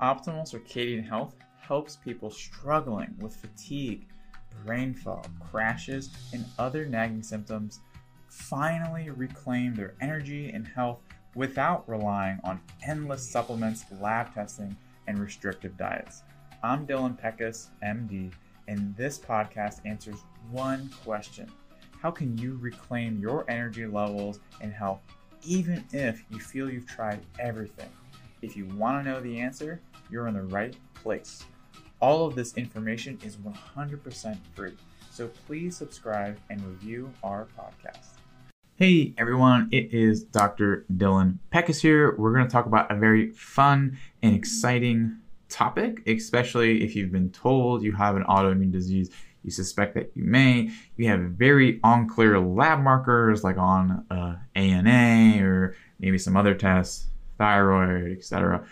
[0.00, 4.06] Optimal circadian health helps people struggling with fatigue,
[4.64, 7.80] brain fog, crashes, and other nagging symptoms
[8.28, 11.00] finally reclaim their energy and health
[11.34, 14.76] without relying on endless supplements, lab testing,
[15.08, 16.22] and restrictive diets.
[16.62, 18.32] I'm Dylan Petkus, MD,
[18.68, 20.22] and this podcast answers
[20.52, 21.50] one question
[22.00, 25.00] How can you reclaim your energy levels and health
[25.42, 27.90] even if you feel you've tried everything?
[28.42, 29.80] If you want to know the answer,
[30.10, 31.44] you're in the right place.
[32.00, 34.72] All of this information is 100% free,
[35.10, 38.18] so please subscribe and review our podcast.
[38.76, 40.86] Hey everyone, it is Dr.
[40.96, 42.14] Dylan Petkus here.
[42.16, 47.30] We're going to talk about a very fun and exciting topic, especially if you've been
[47.30, 49.10] told you have an autoimmune disease.
[49.42, 50.70] You suspect that you may.
[50.96, 57.06] You have very unclear lab markers like on uh, ANA or maybe some other tests,
[57.36, 58.64] thyroid, etc.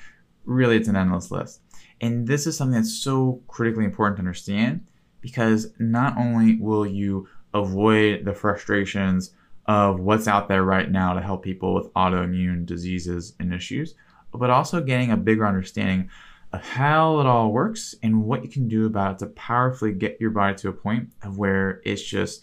[0.46, 1.60] Really, it's an endless list.
[2.00, 4.86] And this is something that's so critically important to understand
[5.20, 9.32] because not only will you avoid the frustrations
[9.66, 13.94] of what's out there right now to help people with autoimmune diseases and issues,
[14.32, 16.08] but also getting a bigger understanding
[16.52, 20.20] of how it all works and what you can do about it to powerfully get
[20.20, 22.42] your body to a point of where it's just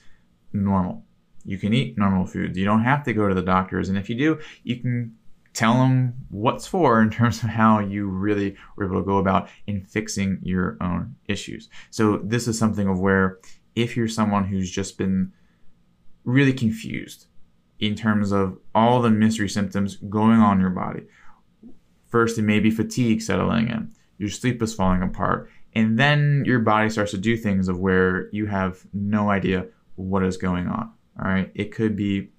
[0.51, 1.05] normal.
[1.45, 2.57] You can eat normal foods.
[2.57, 3.89] You don't have to go to the doctors.
[3.89, 5.15] And if you do, you can
[5.53, 9.49] tell them what's for in terms of how you really were able to go about
[9.67, 11.69] in fixing your own issues.
[11.91, 13.39] So this is something of where
[13.75, 15.31] if you're someone who's just been
[16.23, 17.27] really confused
[17.79, 21.03] in terms of all the mystery symptoms going on in your body.
[22.07, 26.59] First, it may be fatigue settling in, your sleep is falling apart, and then your
[26.59, 30.91] body starts to do things of where you have no idea what is going on.
[31.19, 32.29] All right, it could be,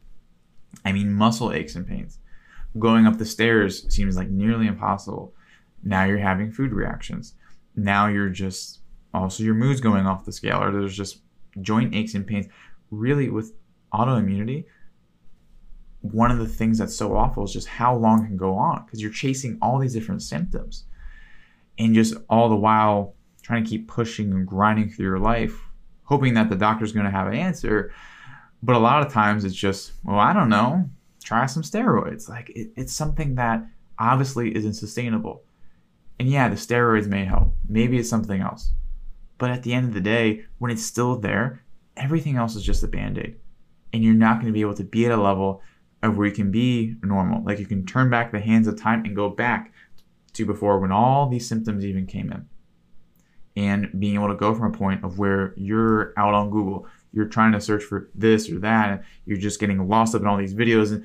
[0.84, 2.18] I mean, muscle aches and pains
[2.78, 5.34] going up the stairs seems like nearly impossible.
[5.82, 7.34] Now you're having food reactions.
[7.76, 8.80] Now you're just
[9.12, 11.20] also your mood's going off the scale, or there's just
[11.60, 12.46] joint aches and pains.
[12.90, 13.54] Really, with
[13.92, 14.64] autoimmunity,
[16.00, 19.00] one of the things that's so awful is just how long can go on because
[19.00, 20.84] you're chasing all these different symptoms
[21.78, 25.58] and just all the while trying to keep pushing and grinding through your life,
[26.04, 27.92] hoping that the doctor's going to have an answer.
[28.62, 30.88] But a lot of times it's just, well, I don't know
[31.24, 32.28] try some steroids.
[32.28, 33.66] Like it, it's something that
[33.98, 35.42] obviously isn't sustainable.
[36.20, 37.54] And yeah, the steroids may help.
[37.68, 38.72] Maybe it's something else.
[39.38, 41.64] But at the end of the day, when it's still there,
[41.96, 43.36] everything else is just a band aid.
[43.92, 45.62] And you're not going to be able to be at a level
[46.02, 47.42] of where you can be normal.
[47.42, 49.72] Like you can turn back the hands of time and go back
[50.34, 52.48] to before when all these symptoms even came in.
[53.56, 57.26] And being able to go from a point of where you're out on Google, you're
[57.26, 60.36] trying to search for this or that, and you're just getting lost up in all
[60.36, 60.92] these videos.
[60.92, 61.04] And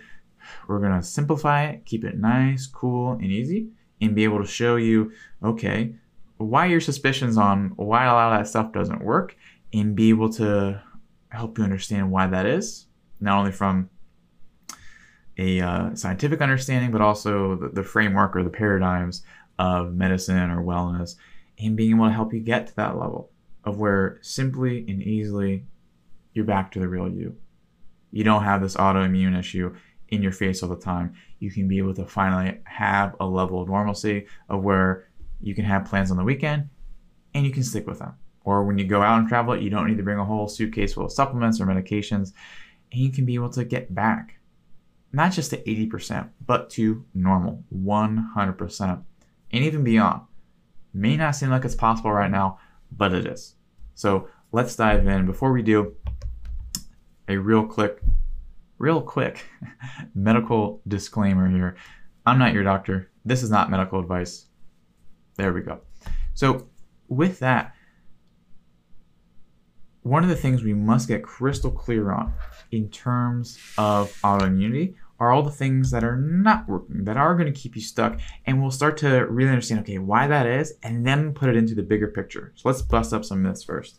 [0.68, 3.70] we're gonna simplify it, keep it nice, cool, and easy,
[4.02, 5.12] and be able to show you,
[5.44, 5.94] okay,
[6.38, 9.36] why your suspicions on why a lot of that stuff doesn't work,
[9.74, 10.82] and be able to
[11.30, 12.88] help you understand why that is,
[13.20, 13.90] not only from
[15.38, 19.24] a uh, scientific understanding, but also the, the framework or the paradigms
[19.58, 21.16] of medicine or wellness,
[21.60, 23.30] and being able to help you get to that level
[23.64, 25.66] of where simply and easily
[26.40, 27.36] you're back to the real you.
[28.12, 29.76] You don't have this autoimmune issue
[30.08, 31.16] in your face all the time.
[31.40, 35.10] You can be able to finally have a level of normalcy of where
[35.42, 36.70] you can have plans on the weekend
[37.34, 38.14] and you can stick with them.
[38.46, 40.94] Or when you go out and travel, you don't need to bring a whole suitcase
[40.94, 42.32] full of supplements or medications,
[42.94, 44.40] and you can be able to get back
[45.12, 49.04] not just to 80%, but to normal 100%
[49.52, 50.22] and even beyond.
[50.94, 52.60] May not seem like it's possible right now,
[52.94, 53.56] but it is.
[53.94, 55.26] So let's dive in.
[55.26, 55.96] Before we do,
[57.30, 58.02] a real quick,
[58.80, 59.46] real quick
[60.16, 61.78] medical disclaimer here.
[62.26, 63.10] I'm not your doctor.
[63.24, 64.48] This is not medical advice.
[65.36, 65.80] There we go.
[66.34, 66.68] So,
[67.08, 67.74] with that,
[70.02, 72.34] one of the things we must get crystal clear on
[72.72, 77.52] in terms of autoimmunity are all the things that are not working, that are going
[77.52, 78.20] to keep you stuck.
[78.46, 81.76] And we'll start to really understand, okay, why that is, and then put it into
[81.76, 82.54] the bigger picture.
[82.56, 83.98] So let's bust up some myths first.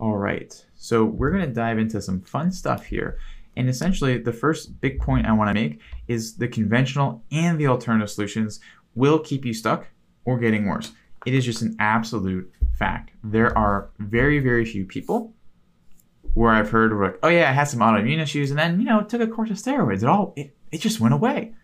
[0.00, 3.18] All right, so we're to dive into some fun stuff here.
[3.56, 7.66] And essentially, the first big point I want to make is the conventional and the
[7.66, 8.60] alternative solutions
[8.94, 9.88] will keep you stuck
[10.24, 10.92] or getting worse.
[11.26, 13.10] It is just an absolute fact.
[13.24, 15.34] There are very, very few people
[16.34, 19.02] where I've heard like, oh yeah, I had some autoimmune issues, and then you know
[19.02, 20.02] took a course of steroids.
[20.02, 21.54] It all it, it just went away.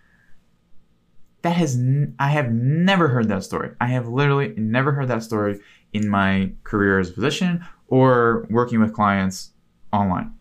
[1.43, 3.71] That has n- I have never heard that story.
[3.81, 5.61] I have literally never heard that story
[5.93, 7.65] in my career as a physician
[7.95, 9.53] or working with clients
[9.93, 10.35] online.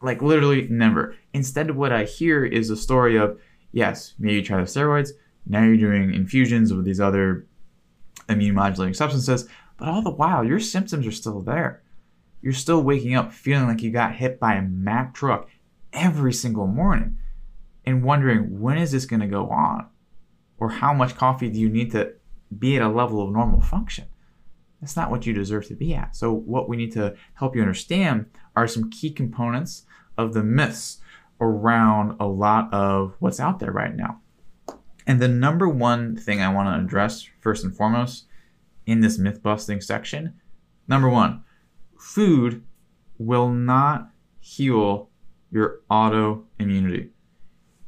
[0.00, 1.14] Like literally never.
[1.34, 3.38] Instead, what I hear is a story of
[3.72, 5.10] yes, maybe you try the steroids,
[5.44, 7.46] now you're doing infusions with these other
[8.30, 9.46] immune modulating substances,
[9.76, 11.82] but all the while your symptoms are still there.
[12.40, 15.50] You're still waking up feeling like you got hit by a Mack truck
[15.92, 17.18] every single morning
[17.84, 19.88] and wondering when is this going to go on?
[20.56, 22.14] Or how much coffee do you need to
[22.58, 24.06] be at a level of normal function?
[24.84, 26.14] That's not what you deserve to be at.
[26.14, 29.86] So, what we need to help you understand are some key components
[30.18, 30.98] of the myths
[31.40, 34.20] around a lot of what's out there right now.
[35.06, 38.26] And the number one thing I want to address, first and foremost,
[38.84, 40.34] in this myth busting section
[40.86, 41.42] number one,
[41.98, 42.62] food
[43.16, 45.08] will not heal
[45.50, 47.08] your autoimmunity.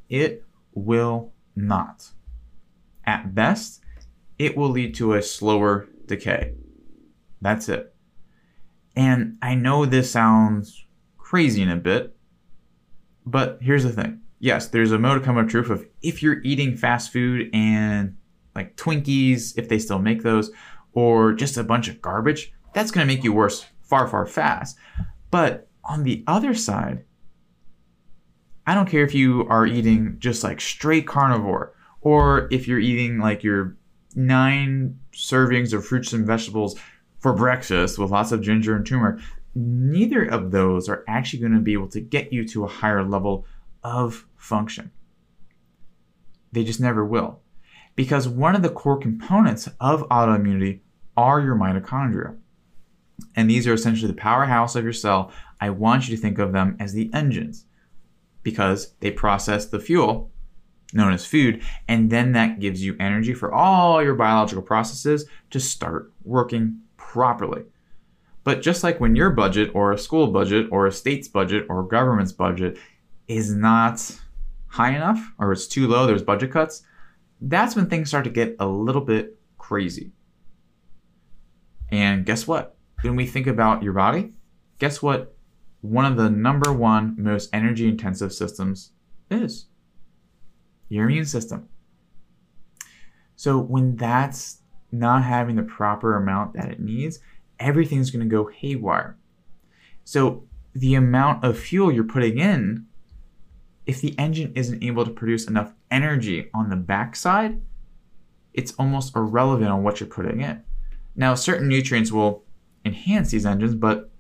[0.09, 2.09] It will not.
[3.05, 3.83] At best,
[4.39, 6.55] it will lead to a slower decay.
[7.47, 7.95] That's it.
[8.97, 10.85] And I know this sounds
[11.17, 12.17] crazy in a bit,
[13.25, 14.23] but here's the thing.
[14.41, 18.17] Yes, there's a modicum of truth of if you're eating fast food and
[18.57, 20.51] like Twinkies, if they still make those,
[20.93, 24.77] or just a bunch of garbage, that's going to make you worse far, far fast.
[25.31, 27.05] But on the other side,
[28.67, 33.21] I don't care if you are eating just like straight carnivore or if you're eating
[33.21, 33.77] like your
[34.17, 36.75] nine servings of fruits and vegetables
[37.19, 39.21] for breakfast with lots of ginger and turmeric.
[39.55, 43.03] Neither of those are actually going to be able to get you to a higher
[43.03, 43.47] level
[43.83, 44.91] of function.
[46.53, 47.41] They just never will.
[47.95, 50.81] Because one of the core components of autoimmunity
[51.17, 52.37] are your mitochondria.
[53.35, 55.33] And these are essentially the powerhouse of your cell.
[55.61, 57.65] I want you to think of them as the engines
[58.43, 60.31] because they process the fuel
[60.93, 65.59] known as food, and then that gives you energy for all your biological processes to
[65.59, 66.81] start working
[67.17, 67.63] properly.
[68.45, 71.83] But just like when your budget, or a school budget, or a state's budget, or
[71.83, 72.79] government's budget
[73.27, 74.21] is not
[74.67, 76.83] high enough, or it's too low, there's budget cuts,
[77.41, 80.13] that's when things start to get a little bit crazy.
[81.91, 82.77] And guess what?
[83.01, 84.35] When we think about your body,
[84.79, 85.35] guess what
[85.81, 88.93] one of the number one most energy intensive systems
[89.31, 89.67] is
[90.91, 91.69] your immune system.
[93.35, 97.19] So when that's not having the proper amount that it needs,
[97.59, 99.17] everything's going to go haywire.
[100.05, 100.45] So
[100.75, 102.87] the amount of fuel you're putting in,
[103.87, 107.61] if the engine isn't able to produce enough energy on the backside,
[108.53, 110.63] it's almost irrelevant on what you're putting in.
[111.15, 112.45] Now, certain nutrients will
[112.85, 114.11] enhance these engines, but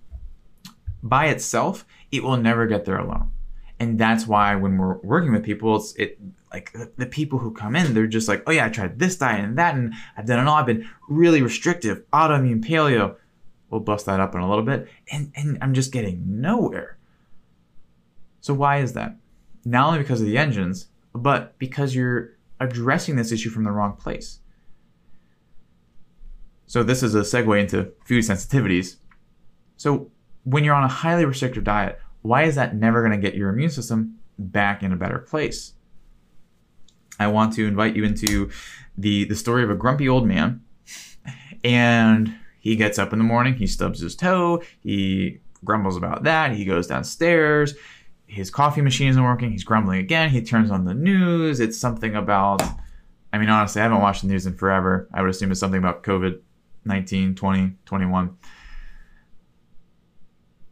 [1.03, 3.31] by itself, it will never get there alone.
[3.79, 6.19] And that's why when we're working with people, it's it
[6.53, 9.45] like the people who come in, they're just like, oh yeah, I tried this diet
[9.45, 10.57] and that, and I've done it all.
[10.57, 13.17] I've been really restrictive, autoimmune, paleo.
[13.69, 16.97] We'll bust that up in a little bit, and and I'm just getting nowhere.
[18.41, 19.17] So why is that?
[19.65, 23.95] Not only because of the engines, but because you're addressing this issue from the wrong
[23.95, 24.39] place.
[26.67, 28.97] So this is a segue into food sensitivities.
[29.77, 30.11] So
[30.45, 33.51] when you're on a highly restrictive diet, why is that never going to get your
[33.51, 35.75] immune system back in a better place?
[37.19, 38.51] I want to invite you into
[38.99, 40.63] the the story of a grumpy old man,
[41.65, 46.53] and he gets up in the morning, he stubs his toe, he grumbles about that,
[46.53, 47.75] he goes downstairs,
[48.27, 52.15] his coffee machine isn't working, he's grumbling again, he turns on the news, it's something
[52.15, 52.63] about
[53.33, 55.09] I mean honestly, I haven't watched the news in forever.
[55.13, 56.41] I would assume it's something about COVID
[56.85, 58.37] 19, 20, 21.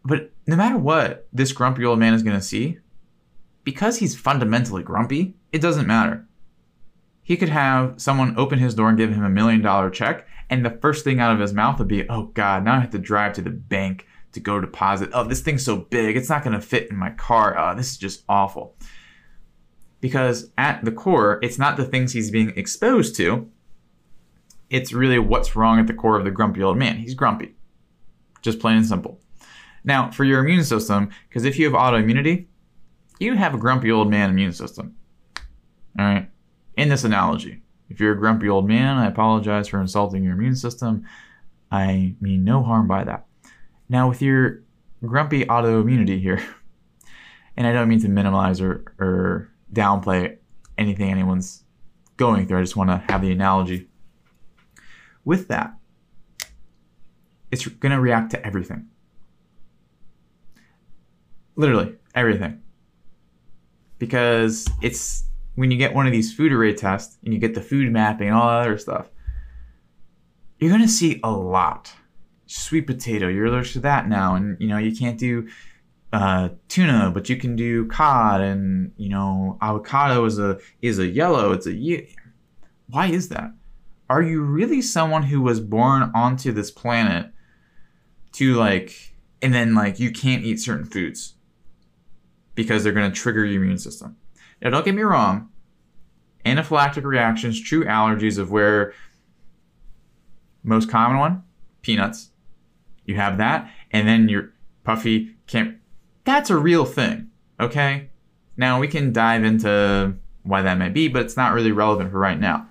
[0.04, 2.78] But no matter what this grumpy old man is going to see,
[3.62, 6.26] because he's fundamentally grumpy, it doesn't matter.
[7.22, 10.64] He could have someone open his door and give him a million dollar check, and
[10.64, 12.98] the first thing out of his mouth would be, oh God, now I have to
[12.98, 15.10] drive to the bank to go deposit.
[15.14, 17.58] Oh, this thing's so big, it's not going to fit in my car.
[17.58, 18.76] Oh, this is just awful.
[20.00, 23.48] Because at the core, it's not the things he's being exposed to,
[24.68, 26.96] it's really what's wrong at the core of the grumpy old man.
[26.96, 27.54] He's grumpy.
[28.42, 29.20] Just plain and simple.
[29.84, 32.46] Now, for your immune system, because if you have autoimmunity,
[33.18, 34.96] you have a grumpy old man immune system.
[35.98, 36.30] All right.
[36.76, 40.56] In this analogy, if you're a grumpy old man, I apologize for insulting your immune
[40.56, 41.06] system.
[41.70, 43.26] I mean no harm by that.
[43.88, 44.62] Now, with your
[45.04, 46.42] grumpy autoimmunity here,
[47.56, 50.38] and I don't mean to minimize or, or downplay
[50.78, 51.64] anything anyone's
[52.16, 53.88] going through, I just want to have the analogy.
[55.24, 55.74] With that,
[57.50, 58.88] it's going to react to everything.
[61.56, 62.60] Literally everything.
[63.98, 67.60] Because it's when you get one of these food array tests and you get the
[67.60, 69.08] food mapping and all that other stuff,
[70.58, 71.92] you're gonna see a lot.
[72.46, 75.48] Sweet potato, you're allergic to that now, and you know you can't do
[76.12, 81.06] uh, tuna, but you can do cod, and you know avocado is a is a
[81.06, 81.52] yellow.
[81.52, 82.06] It's a
[82.88, 83.52] why is that?
[84.10, 87.30] Are you really someone who was born onto this planet
[88.32, 91.34] to like, and then like you can't eat certain foods
[92.54, 94.16] because they're going to trigger your immune system?
[94.60, 95.48] Now, don't get me wrong.
[96.44, 98.92] Anaphylactic reactions, true allergies of where
[100.62, 101.42] most common one,
[101.82, 102.30] peanuts.
[103.04, 104.50] You have that, and then your
[104.82, 105.76] puffy can't
[106.24, 107.28] that's a real thing,
[107.60, 108.08] okay?
[108.56, 112.18] Now we can dive into why that might be, but it's not really relevant for
[112.18, 112.66] right now.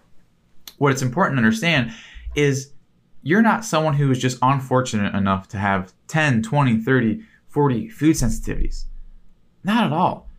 [0.77, 1.93] What it's important to understand
[2.35, 2.71] is
[3.21, 8.15] you're not someone who is just unfortunate enough to have 10, 20, 30, 40 food
[8.15, 8.85] sensitivities.
[9.63, 10.29] Not at all.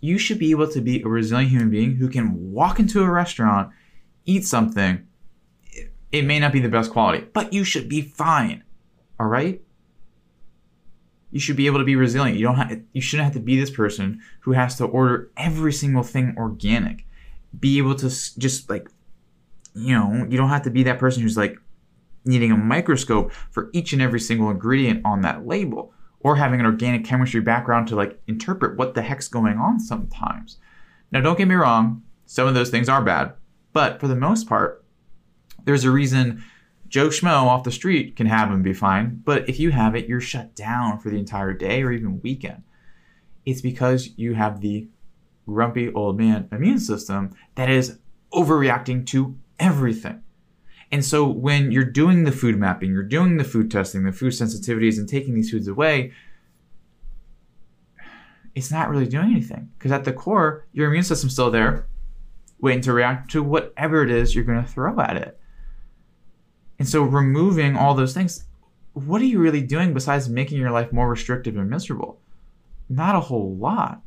[0.00, 3.10] You should be able to be a resilient human being who can walk into a
[3.10, 3.70] restaurant,
[4.24, 5.06] eat something.
[6.10, 8.64] It may not be the best quality, but you should be fine.
[9.20, 9.62] All right?
[11.32, 12.38] you should be able to be resilient.
[12.38, 15.72] You don't have, you shouldn't have to be this person who has to order every
[15.72, 17.06] single thing organic.
[17.58, 18.88] Be able to just like,
[19.74, 21.58] you know, you don't have to be that person who's like
[22.26, 25.92] needing a microscope for each and every single ingredient on that label
[26.24, 30.58] or having an organic chemistry background to like interpret what the heck's going on sometimes.
[31.10, 33.34] Now, don't get me wrong, some of those things are bad,
[33.72, 34.84] but for the most part,
[35.64, 36.42] there's a reason
[36.88, 40.06] Joe Schmo off the street can have them be fine, but if you have it,
[40.06, 42.62] you're shut down for the entire day or even weekend.
[43.44, 44.88] It's because you have the
[45.46, 47.98] grumpy old man immune system that is
[48.32, 50.22] overreacting to everything.
[50.92, 54.34] And so when you're doing the food mapping, you're doing the food testing, the food
[54.34, 56.12] sensitivities, and taking these foods away,
[58.54, 59.70] it's not really doing anything.
[59.78, 61.86] Because at the core, your immune system's still there,
[62.60, 65.40] waiting to react to whatever it is you're going to throw at it.
[66.78, 68.44] And so removing all those things,
[68.92, 72.20] what are you really doing besides making your life more restrictive and miserable?
[72.90, 74.02] Not a whole lot.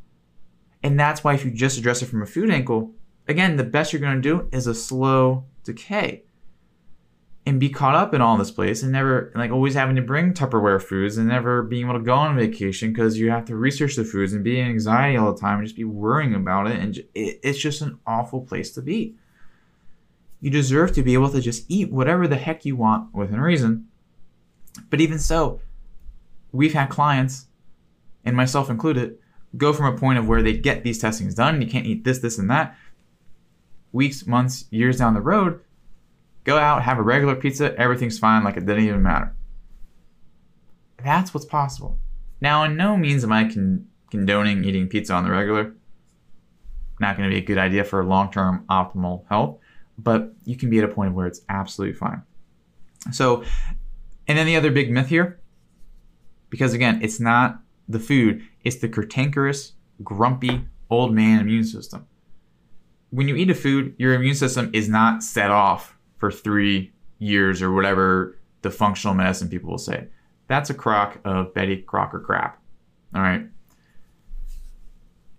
[0.83, 2.93] And that's why if you just address it from a food angle,
[3.27, 6.24] again, the best you're going to do is a slow decay.
[7.47, 10.33] And be caught up in all this place and never, like, always having to bring
[10.33, 13.95] Tupperware foods and never being able to go on vacation because you have to research
[13.95, 16.79] the foods and be in anxiety all the time and just be worrying about it.
[16.79, 19.13] And it's just an awful place to be.
[20.41, 23.89] You deserve to be able to just eat whatever the heck you want within reason.
[24.89, 25.61] But even so,
[26.51, 27.45] we've had clients,
[28.23, 29.17] and myself included,
[29.55, 32.19] go from a point of where they get these testings done, you can't eat this,
[32.19, 32.75] this, and that.
[33.91, 35.61] Weeks, months, years down the road,
[36.45, 39.35] go out, have a regular pizza, everything's fine, like it didn't even matter.
[41.03, 41.99] That's what's possible.
[42.39, 45.73] Now, in no means am I con- condoning eating pizza on the regular.
[46.99, 49.59] Not going to be a good idea for long term optimal health
[49.97, 52.21] but you can be at a point where it's absolutely fine.
[53.11, 53.43] So,
[54.27, 55.39] and then the other big myth here,
[56.49, 59.73] because again, it's not the food, it's the cantankerous,
[60.03, 62.07] grumpy, old man immune system.
[63.11, 67.61] When you eat a food, your immune system is not set off for three years
[67.61, 70.07] or whatever the functional medicine people will say.
[70.47, 72.61] That's a crock of Betty Crocker crap.
[73.13, 73.47] All right.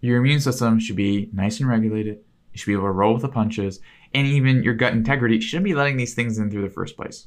[0.00, 2.18] Your immune system should be nice and regulated.
[2.52, 3.80] You should be able to roll with the punches
[4.14, 7.26] and even your gut integrity shouldn't be letting these things in through the first place.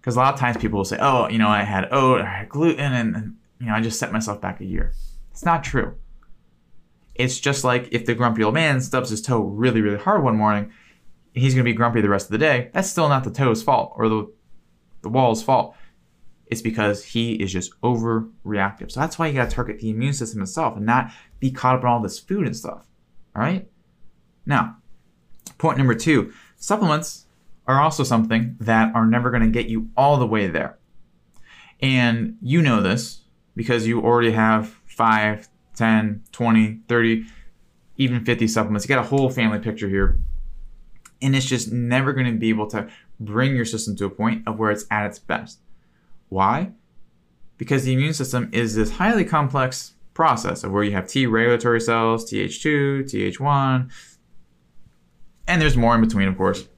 [0.00, 2.38] Because a lot of times people will say, oh, you know, I had oat, I
[2.38, 4.92] had gluten, and, and, you know, I just set myself back a year.
[5.30, 5.94] It's not true.
[7.14, 10.36] It's just like if the grumpy old man stubs his toe really, really hard one
[10.36, 10.72] morning,
[11.38, 12.70] he's going to be grumpy the rest of the day.
[12.72, 14.32] That's still not the toe's fault or the,
[15.02, 15.74] the wall's fault.
[16.46, 18.90] It's because he is just overreactive.
[18.90, 21.76] So that's why you got to target the immune system itself and not be caught
[21.76, 22.86] up in all this food and stuff.
[23.36, 23.68] All right?
[24.46, 24.78] Now,
[25.58, 27.26] Point number two supplements
[27.66, 30.78] are also something that are never going to get you all the way there.
[31.80, 33.24] And you know this
[33.56, 37.26] because you already have 5, 10, 20, 30,
[37.96, 38.84] even 50 supplements.
[38.84, 40.18] You got a whole family picture here.
[41.20, 44.46] And it's just never going to be able to bring your system to a point
[44.46, 45.60] of where it's at its best.
[46.28, 46.72] Why?
[47.56, 51.80] Because the immune system is this highly complex process of where you have T regulatory
[51.80, 53.90] cells, Th2, Th1,
[55.48, 56.68] and there's more in between, of course.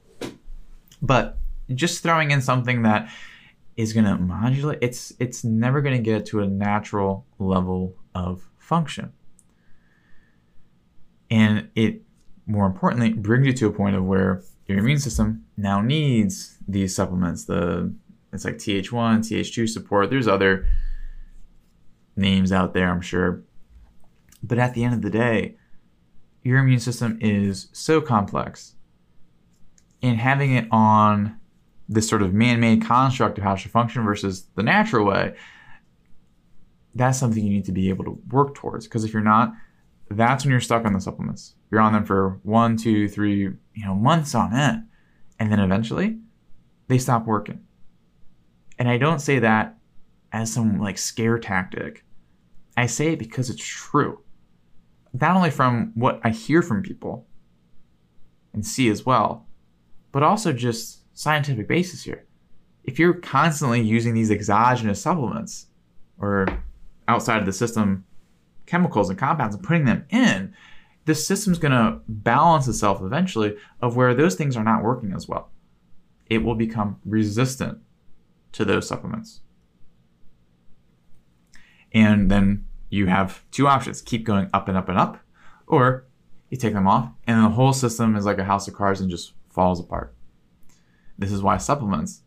[1.01, 1.37] But
[1.73, 3.11] just throwing in something that
[3.75, 8.49] is going to modulate, it's it's never going to get to a natural level of
[8.57, 9.11] function.
[11.29, 12.01] And it,
[12.51, 16.93] more importantly, brings you to a point of where your immune system now needs these
[16.95, 17.45] supplements.
[17.45, 17.93] The
[18.33, 20.09] it's like Th1, Th2 support.
[20.09, 20.67] There's other
[22.15, 23.43] names out there, I'm sure.
[24.43, 25.55] But at the end of the day,
[26.43, 28.75] your immune system is so complex.
[30.01, 31.37] And having it on
[31.87, 35.35] this sort of man made construct of how it should function versus the natural way,
[36.95, 38.87] that's something you need to be able to work towards.
[38.87, 39.53] Because if you're not,
[40.09, 41.55] that's when you're stuck on the supplements.
[41.71, 44.83] You're on them for one, two, three, you know, months on end.
[45.39, 46.19] And then eventually
[46.87, 47.61] they stop working.
[48.77, 49.77] And I don't say that
[50.33, 52.03] as some like scare tactic.
[52.75, 54.19] I say it because it's true.
[55.13, 57.25] Not only from what I hear from people
[58.53, 59.47] and see as well,
[60.11, 62.25] but also just scientific basis here.
[62.83, 65.67] If you're constantly using these exogenous supplements
[66.17, 66.47] or
[67.07, 68.05] outside of the system
[68.65, 70.50] chemicals and compounds and putting them in,
[71.05, 75.27] the system's going to balance itself eventually of where those things are not working as
[75.27, 75.49] well.
[76.27, 77.79] It will become resistant
[78.53, 79.41] to those supplements.
[81.91, 85.19] And then you have two options keep going up and up and up,
[85.67, 86.05] or
[86.49, 89.09] you take them off, and the whole system is like a house of cards and
[89.09, 90.13] just falls apart.
[91.17, 92.21] This is why supplements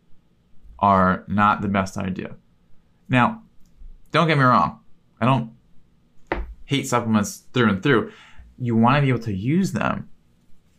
[0.79, 2.35] are not the best idea.
[3.07, 3.43] Now,
[4.11, 4.79] don't get me wrong,
[5.21, 5.51] I don't
[6.65, 8.11] hate supplements through and through.
[8.57, 10.09] You want to be able to use them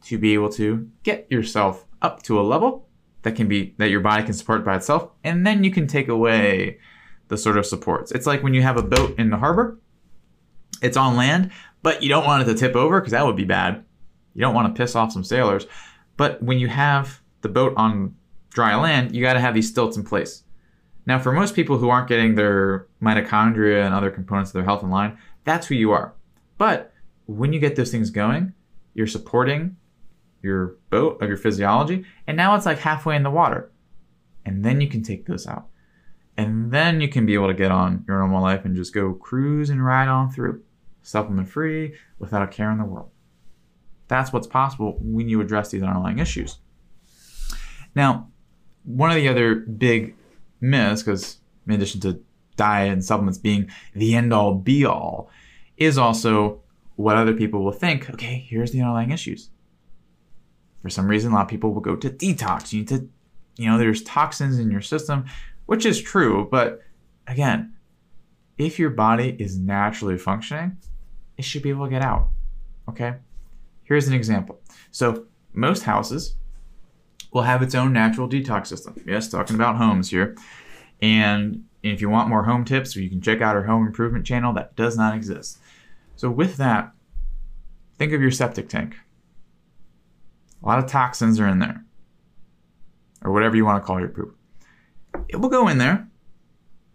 [0.04, 2.88] to be able to get yourself up to a level
[3.22, 6.08] that can be that your body can support by itself, and then you can take
[6.08, 6.78] away
[7.28, 8.12] the sort of supports.
[8.12, 9.80] It's like when you have a boat in the harbor,
[10.80, 11.50] it's on land,
[11.82, 13.84] but you don't want it to tip over because that would be bad.
[14.34, 15.66] You don't want to piss off some sailors.
[16.16, 18.14] But when you have the boat on
[18.50, 20.44] dry land, you got to have these stilts in place.
[21.06, 24.82] Now, for most people who aren't getting their mitochondria and other components of their health
[24.82, 26.14] in line, that's who you are.
[26.58, 26.92] But
[27.26, 28.54] when you get those things going,
[28.94, 29.76] you're supporting
[30.42, 33.70] your boat of your physiology, and now it's like halfway in the water.
[34.44, 35.66] And then you can take those out.
[36.36, 39.14] And then you can be able to get on your normal life and just go
[39.14, 40.62] cruise and ride on through,
[41.02, 43.10] supplement free, without a care in the world.
[44.08, 46.58] That's what's possible when you address these underlying issues.
[47.94, 48.28] Now,
[48.84, 50.14] one of the other big
[50.60, 52.20] myths, because in addition to
[52.56, 55.30] diet and supplements being the end all be all,
[55.76, 56.62] is also
[56.96, 59.50] what other people will think okay, here's the underlying issues.
[60.82, 62.72] For some reason, a lot of people will go to detox.
[62.72, 63.08] You need to,
[63.56, 65.24] you know, there's toxins in your system,
[65.66, 66.48] which is true.
[66.50, 66.82] But
[67.26, 67.74] again,
[68.58, 70.76] if your body is naturally functioning,
[71.36, 72.28] it should be able to get out.
[72.88, 73.14] Okay?
[73.82, 74.60] Here's an example.
[74.90, 76.36] So, most houses
[77.32, 78.94] will have its own natural detox system.
[79.06, 80.36] Yes, talking about homes here.
[81.02, 84.52] And if you want more home tips, you can check out our home improvement channel
[84.54, 85.58] that does not exist.
[86.16, 86.92] So, with that,
[87.98, 88.96] think of your septic tank.
[90.62, 91.84] A lot of toxins are in there,
[93.22, 94.36] or whatever you want to call your poop.
[95.28, 96.08] It will go in there,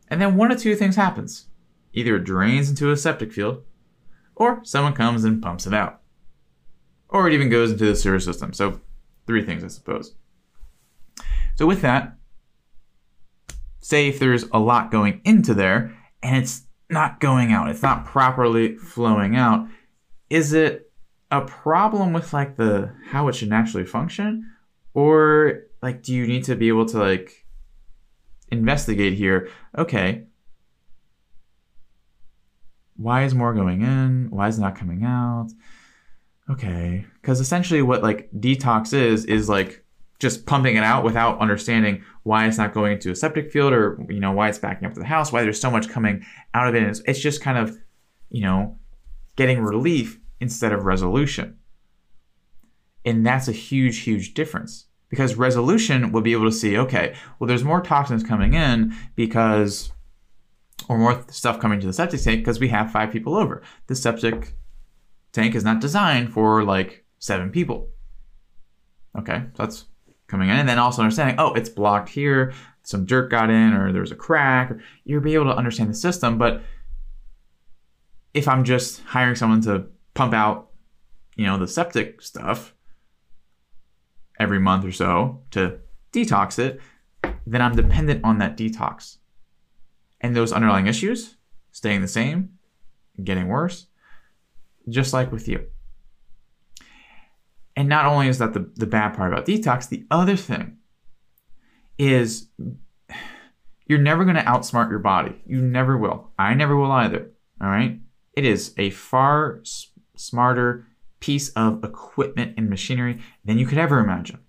[0.08, 1.48] and then one of two things happens
[1.94, 3.64] either it drains into a septic field,
[4.36, 6.02] or someone comes and pumps it out,
[7.10, 8.54] or it even goes into the sewer system.
[8.54, 8.82] So,
[9.28, 10.16] three things, I suppose.
[11.56, 12.16] So, with that,
[13.82, 18.06] say if there's a lot going into there and it's not going out, it's not
[18.06, 19.68] properly flowing out,
[20.30, 20.92] is it
[21.32, 24.52] a problem with like the how it should naturally function?
[24.94, 27.46] Or like do you need to be able to like
[28.50, 30.26] investigate here, okay,
[32.98, 34.30] why is more going in?
[34.30, 35.50] Why is not coming out?
[36.50, 37.06] Okay.
[37.22, 39.81] Because essentially what like detox is, is like
[40.22, 43.98] just pumping it out without understanding why it's not going into a septic field or
[44.08, 46.68] you know why it's backing up to the house why there's so much coming out
[46.68, 46.84] of it.
[46.84, 47.76] It's, it's just kind of
[48.30, 48.78] you know
[49.36, 51.58] getting relief instead of resolution.
[53.04, 57.48] And that's a huge huge difference because resolution will be able to see okay well
[57.48, 59.92] there's more toxins coming in because
[60.88, 63.64] or more stuff coming to the septic tank because we have five people over.
[63.88, 64.54] The septic
[65.32, 67.90] tank is not designed for like seven people.
[69.18, 69.86] Okay that's
[70.32, 73.92] coming in, and then also understanding, oh, it's blocked here, some dirt got in, or
[73.92, 74.74] there's a crack.
[75.04, 76.38] You'll be able to understand the system.
[76.38, 76.64] But
[78.34, 80.70] if I'm just hiring someone to pump out,
[81.36, 82.74] you know, the septic stuff
[84.40, 85.80] every month or so to
[86.12, 86.80] detox it,
[87.46, 89.18] then I'm dependent on that detox.
[90.22, 91.36] And those underlying issues
[91.72, 92.58] staying the same,
[93.24, 93.88] getting worse,
[94.90, 95.66] just like with you.
[97.76, 100.78] And not only is that the, the bad part about detox, the other thing
[101.98, 102.50] is
[103.86, 105.42] you're never going to outsmart your body.
[105.46, 106.32] You never will.
[106.38, 107.32] I never will either.
[107.62, 108.00] All right.
[108.34, 110.88] It is a far s- smarter
[111.20, 114.40] piece of equipment and machinery than you could ever imagine.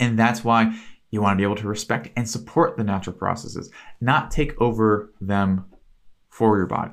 [0.00, 0.78] And that's why
[1.10, 3.70] you want to be able to respect and support the natural processes,
[4.00, 5.64] not take over them
[6.28, 6.92] for your body.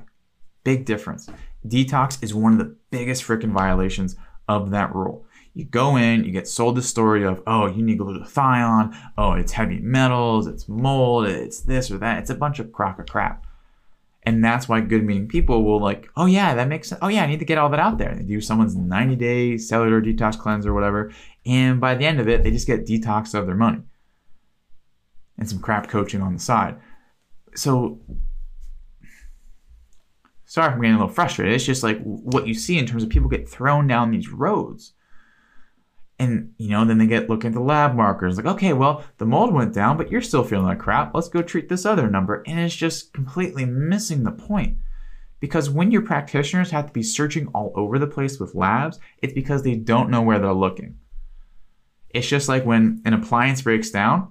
[0.63, 1.29] Big difference.
[1.67, 4.15] Detox is one of the biggest freaking violations
[4.47, 5.22] of that rule.
[5.53, 9.51] You go in, you get sold the story of, oh, you need glutathione, oh, it's
[9.51, 12.19] heavy metals, it's mold, it's this or that.
[12.19, 13.45] It's a bunch of crock of crap.
[14.23, 16.99] And that's why good meaning people will like, oh yeah, that makes sense.
[17.01, 18.15] Oh yeah, I need to get all that out there.
[18.15, 21.11] They do someone's 90 day cellular detox cleanse or whatever.
[21.45, 23.81] And by the end of it, they just get detox of their money
[25.37, 26.77] and some crap coaching on the side.
[27.53, 27.99] So
[30.45, 31.53] sorry if I'm getting a little frustrated.
[31.53, 34.93] It's just like what you see in terms of people get thrown down these roads.
[36.23, 39.25] And you know, then they get looking at the lab markers, like, okay, well, the
[39.25, 41.13] mold went down, but you're still feeling like crap.
[41.13, 42.43] Let's go treat this other number.
[42.47, 44.77] And it's just completely missing the point.
[45.39, 49.33] Because when your practitioners have to be searching all over the place with labs, it's
[49.33, 50.97] because they don't know where they're looking.
[52.09, 54.29] It's just like when an appliance breaks down,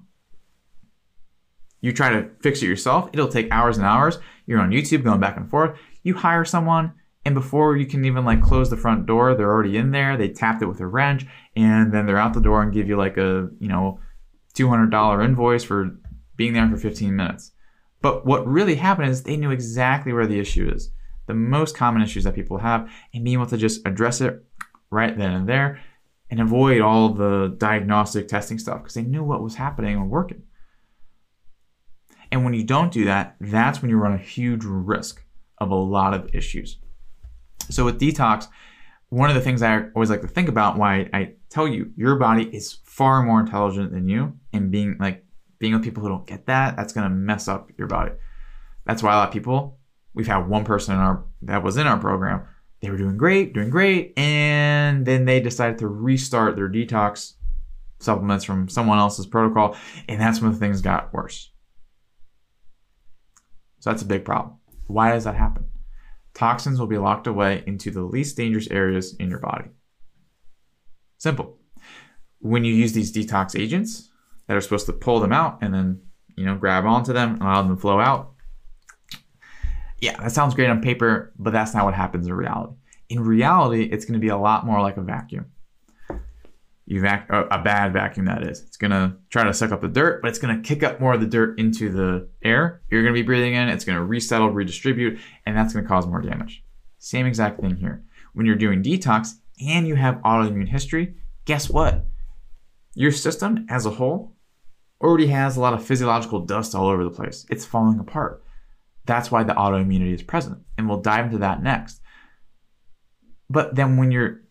[1.83, 4.19] you try to fix it yourself, it'll take hours and hours.
[4.47, 5.79] You're on YouTube going back and forth.
[6.03, 9.77] You hire someone, and before you can even like close the front door, they're already
[9.77, 10.17] in there.
[10.17, 12.97] They tapped it with a wrench, and then they're out the door and give you
[12.97, 14.01] like a you know
[14.55, 15.97] $200 invoice for
[16.37, 17.53] being there for 15 minutes.
[18.01, 20.91] But what really happened is they knew exactly where the issue is,
[21.27, 24.45] the most common issues that people have, and being able to just address it
[24.91, 25.81] right then and there
[26.31, 30.43] and avoid all the diagnostic testing stuff because they knew what was happening and working.
[32.31, 35.23] And when you don't do that, that's when you run a huge risk
[35.59, 36.79] of a lot of issues.
[37.69, 38.49] So with detox,
[39.13, 42.17] one of the things I always like to think about why I tell you your
[42.17, 45.23] body is far more intelligent than you and being like
[45.59, 48.13] being with people who don't get that, that's gonna mess up your body.
[48.87, 49.79] That's why a lot of people,
[50.15, 52.47] we've had one person in our that was in our program,
[52.81, 57.35] they were doing great, doing great, and then they decided to restart their detox
[57.99, 59.77] supplements from someone else's protocol,
[60.09, 61.51] and that's when things got worse.
[63.81, 64.57] So that's a big problem.
[64.87, 65.67] Why does that happen?
[66.35, 69.67] Toxins will be locked away into the least dangerous areas in your body.
[71.19, 71.59] Simple.
[72.41, 74.11] When you use these detox agents
[74.47, 76.01] that are supposed to pull them out and then,
[76.37, 78.33] you know, grab onto them, and allow them to flow out.
[80.01, 82.75] Yeah, that sounds great on paper, but that's not what happens in reality.
[83.09, 85.52] In reality, it's going to be a lot more like a vacuum
[86.93, 88.61] you vac- a bad vacuum that is.
[88.61, 91.21] It's gonna try to suck up the dirt, but it's gonna kick up more of
[91.21, 92.83] the dirt into the air.
[92.91, 93.71] You're gonna be breathing in.
[93.71, 96.63] It's gonna resettle, redistribute, and that's gonna cause more damage.
[96.99, 98.05] Same exact thing here.
[98.35, 101.15] When you're doing detox and you have autoimmune history,
[101.47, 102.05] guess what?
[102.95, 104.37] Your system as a whole
[105.01, 107.47] already has a lot of physiological dust all over the place.
[107.49, 108.45] It's falling apart.
[109.07, 112.03] That's why the autoimmunity is present, and we'll dive into that next.
[113.49, 114.42] But then when you're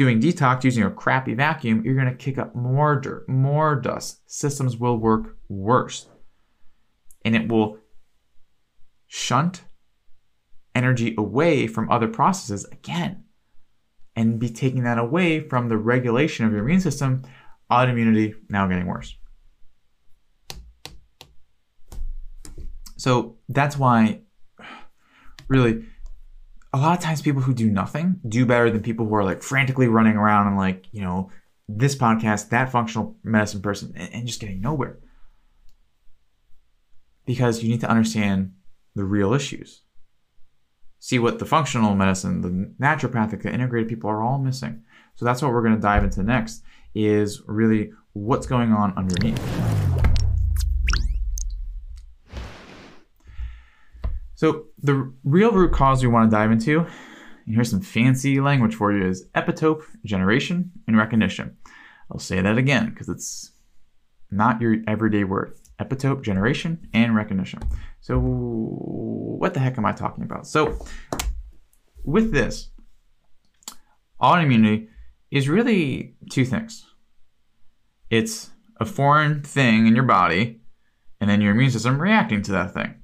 [0.00, 4.22] doing detox using a crappy vacuum, you're going to kick up more dirt, more dust.
[4.24, 6.08] Systems will work worse.
[7.22, 7.76] And it will
[9.08, 9.62] shunt
[10.74, 13.24] energy away from other processes again
[14.16, 17.20] and be taking that away from the regulation of your immune system,
[17.70, 19.14] autoimmunity now getting worse.
[22.96, 24.22] So that's why,
[25.48, 25.84] really,
[26.72, 29.42] a lot of times people who do nothing do better than people who are like
[29.42, 31.30] frantically running around and like, you know,
[31.68, 34.98] this podcast, that functional medicine person, and, just getting nowhere.
[37.26, 38.52] Because you need to understand
[38.94, 39.82] the real issues.
[40.98, 44.82] See what the functional medicine, the naturopathic, the integrated people are all missing.
[45.14, 46.62] So that's what we're going to dive into next
[46.94, 49.69] is really what's going on underneath.
[54.40, 58.74] So the real root cause we want to dive into, and here's some fancy language
[58.74, 61.58] for you, is epitope generation and recognition.
[62.10, 63.52] I'll say that again because it's
[64.30, 65.58] not your everyday word.
[65.78, 67.60] Epitope generation and recognition.
[68.00, 70.46] So what the heck am I talking about?
[70.46, 70.86] So
[72.02, 72.70] with this,
[74.22, 74.88] autoimmunity
[75.30, 76.86] is really two things.
[78.08, 80.62] It's a foreign thing in your body,
[81.20, 82.94] and then your immune system reacting to that thing.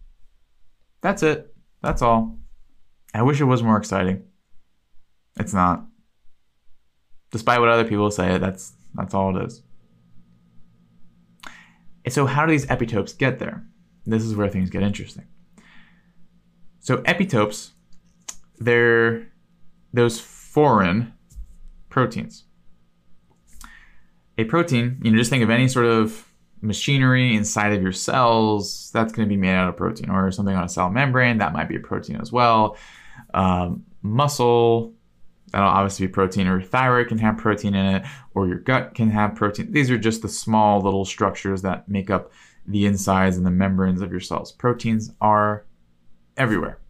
[1.07, 1.55] That's it.
[1.85, 2.37] That's all.
[3.15, 4.25] I wish it was more exciting.
[5.39, 5.87] It's not.
[7.31, 9.63] Despite what other people say, that's that's all it is.
[12.05, 13.65] And so how do these epitopes get there?
[14.05, 15.29] This is where things get interesting.
[16.81, 17.71] So epitopes,
[18.59, 19.29] they're
[19.93, 21.15] those foreign
[21.89, 22.47] proteins.
[24.39, 26.26] A protein, you know, just think of any sort of
[26.61, 30.55] machinery inside of your cells, that's going to be made out of protein, or something
[30.55, 32.77] on a cell membrane, that might be a protein as well.
[33.35, 34.95] Um, muscle,
[35.53, 38.03] that'll obviously be protein, or your thyroid can have protein in it,
[38.35, 39.73] or your gut can have protein.
[39.73, 42.33] These are just the small little structures that make up
[42.67, 44.53] the insides and the membranes of your cells.
[44.53, 45.65] Proteins are
[46.37, 46.81] everywhere.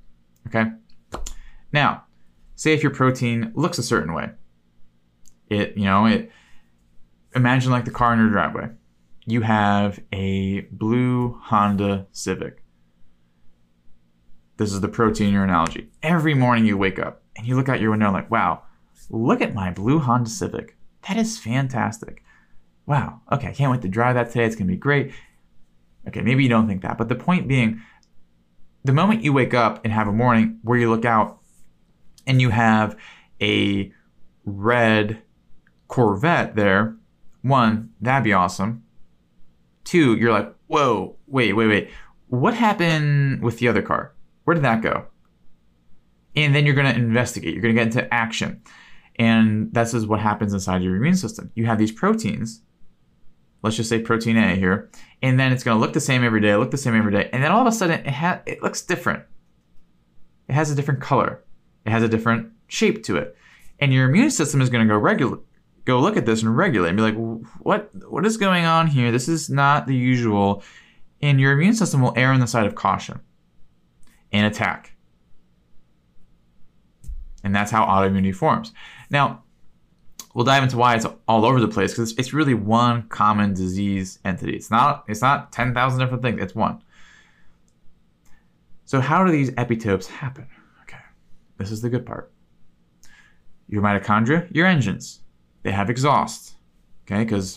[0.46, 0.70] Okay?
[1.72, 2.05] Now,
[2.55, 4.31] say if your protein looks a certain way.
[5.48, 6.31] It, you know, it
[7.35, 8.68] imagine like the car in your driveway
[9.26, 12.62] you have a blue Honda Civic.
[14.56, 15.90] this is the protein in your analogy.
[16.02, 18.62] Every morning you wake up and you look out your window like, wow,
[19.10, 20.76] look at my blue Honda Civic.
[21.08, 22.22] That is fantastic.
[22.86, 23.20] Wow.
[23.30, 24.44] Okay, I can't wait to drive that today.
[24.44, 25.12] It's to be great.
[26.08, 26.96] Okay, maybe you don't think that.
[26.96, 27.82] But the point being,
[28.84, 31.40] the moment you wake up and have a morning where you look out
[32.26, 32.96] and you have
[33.42, 33.92] a
[34.44, 35.22] red
[35.88, 36.96] Corvette there,
[37.42, 38.84] one, that'd be awesome.
[39.87, 41.90] Two, you're like, whoa, wait, wait, wait.
[42.29, 44.12] What happened with the other car?
[44.44, 45.07] Where did that go?
[46.35, 47.55] And then you're going to investigate.
[47.55, 48.61] You're going to get into action.
[49.18, 51.51] And this is what happens inside your immune system.
[51.55, 52.62] You have these proteins,
[53.62, 54.90] let's just say protein A here,
[55.22, 57.31] and then it's going to look the same every day, look the same every day,
[57.33, 59.25] and then all of a sudden it ha- it looks different.
[60.49, 61.42] It has a different color.
[61.87, 63.37] It has a different shape to it.
[63.79, 65.38] And your immune system is going to go regular
[65.87, 67.14] go look at this and regulate and be like,
[67.61, 69.11] what what is going on here?
[69.11, 70.62] This is not the usual.
[71.22, 73.20] And your immune system will err on the side of caution
[74.33, 74.92] and attack.
[77.42, 78.72] And that's how autoimmunity forms.
[79.09, 79.44] Now,
[80.35, 84.18] we'll dive into why it's all over the place because it's, really one common disease
[84.25, 84.55] entity.
[84.55, 86.83] It's not it's not 10,000 different things, it's one.
[88.85, 90.46] So how do these epitopes happen?
[90.83, 90.99] Okay.
[91.57, 92.33] This is the good part.
[93.68, 95.20] Your mitochondria, your engines,
[95.66, 96.55] they have exhaust.
[97.02, 97.24] Okay?
[97.24, 97.52] Cuz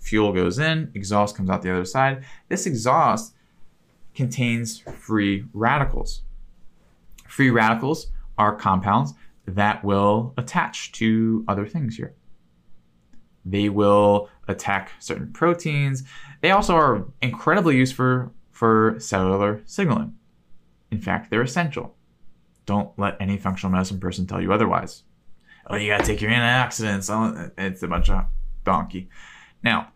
[0.00, 2.24] fuel goes in, exhaust comes out the other side.
[2.48, 3.36] This exhaust
[4.16, 6.22] contains free radicals.
[7.28, 9.14] Free radicals are compounds
[9.46, 12.14] that will attach to other things here.
[13.44, 16.02] They will attack certain proteins.
[16.40, 20.16] They also are incredibly useful for cellular signaling.
[20.90, 21.94] In fact, they're essential.
[22.66, 25.04] Don't let any functional medicine person tell you otherwise.
[25.66, 27.52] Oh, you gotta take your antioxidants.
[27.56, 28.26] It's a bunch of
[28.64, 29.08] donkey.
[29.62, 29.88] Now,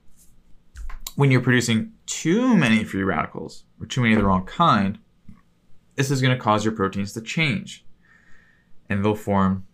[1.16, 4.98] when you're producing too many free radicals or too many of the wrong kind,
[5.96, 7.84] this is to cause your proteins to change
[8.88, 9.66] and they'll form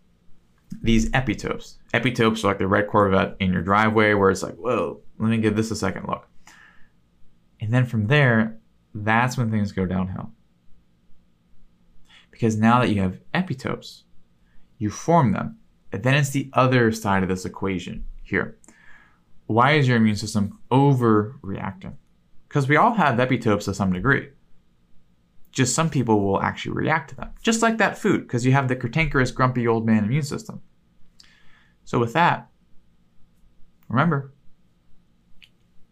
[0.83, 1.77] these epitopes.
[1.93, 5.39] Epitopes are like the red Corvette in your driveway where it's like, whoa, let me
[5.39, 6.27] give this a second look.
[7.61, 8.59] And then from there,
[8.95, 10.33] that's when things go downhill.
[12.31, 14.03] Because now that you have epitopes,
[14.79, 15.59] you form them.
[15.95, 18.59] And then it's the other side of this equation here.
[19.47, 21.95] Why is your immune system overreacting?
[22.49, 24.29] Because we all have epitopes to some degree
[25.55, 27.31] just some people will actually react to them.
[27.41, 30.61] Just like that food, because you have the cantankerous, grumpy old man immune system.
[31.85, 32.49] So, with that,
[33.89, 34.33] remember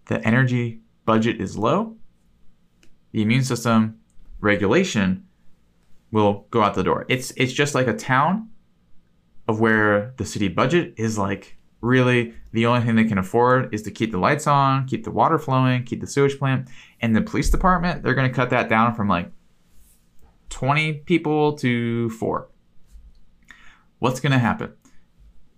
[0.07, 1.97] the energy budget is low,
[3.13, 4.01] the immune system
[4.41, 5.29] regulation
[6.11, 7.07] will go out the door.
[7.09, 8.51] It's it's just like a town
[9.49, 13.83] of where the city budget is like really the only thing they can afford is
[13.83, 16.69] to keep the lights on, keep the water flowing, keep the sewage plant,
[17.01, 19.31] and the police department, they're going to cut that down from like
[20.51, 22.49] 20 people to four.
[23.99, 24.73] What's going to happen?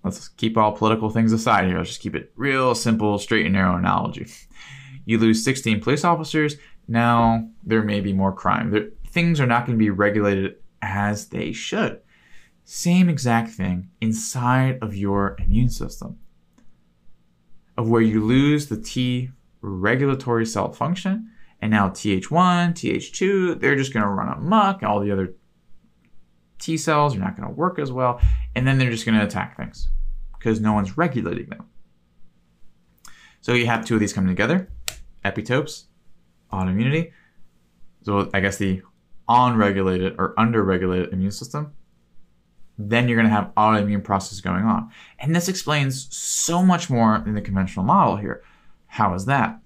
[0.02, 1.78] Let's keep all political things aside here.
[1.78, 4.26] Let's just keep it real simple, straight and narrow analogy.
[5.06, 6.56] You lose 16 police officers.
[6.88, 8.70] Now there may be more crime.
[8.70, 12.00] There, things are not going to be regulated as they should.
[12.64, 16.18] Same exact thing inside of your immune system,
[17.76, 21.30] of where you lose the T regulatory cell function
[21.64, 24.82] and now Th1, Th2, they're just going to run amok.
[24.82, 25.34] All the other
[26.58, 28.20] T cells are not going to work as well.
[28.54, 29.88] And then they're just going to attack things
[30.38, 31.66] because no one's regulating them.
[33.40, 34.68] So you have two of these coming together
[35.24, 35.84] epitopes,
[36.52, 37.12] autoimmunity.
[38.02, 38.82] So I guess the
[39.26, 41.72] unregulated or underregulated immune system.
[42.76, 44.90] Then you're going to have autoimmune process going on.
[45.18, 48.42] And this explains so much more than the conventional model here.
[48.86, 49.60] How is that?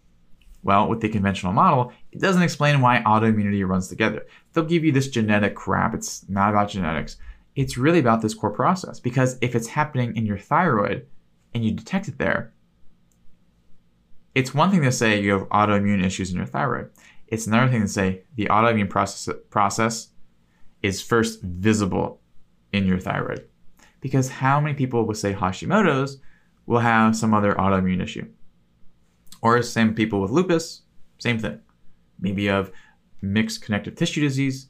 [0.62, 4.27] Well, with the conventional model, it doesn't explain why autoimmunity runs together.
[4.53, 5.94] They'll give you this genetic crap.
[5.94, 7.16] It's not about genetics.
[7.55, 11.07] It's really about this core process because if it's happening in your thyroid
[11.55, 12.53] and you detect it there,
[14.35, 16.90] it's one thing to say you have autoimmune issues in your thyroid.
[17.27, 20.09] It's another thing to say the autoimmune process, process
[20.83, 22.21] is first visible
[22.73, 23.47] in your thyroid.
[24.01, 26.19] Because how many people will say Hashimoto's
[26.67, 28.29] will have some other autoimmune issue?
[29.41, 30.83] Or same people with lupus,
[31.19, 31.61] same thing.
[32.21, 32.73] Maybe you have
[33.23, 34.69] mixed connective tissue disease,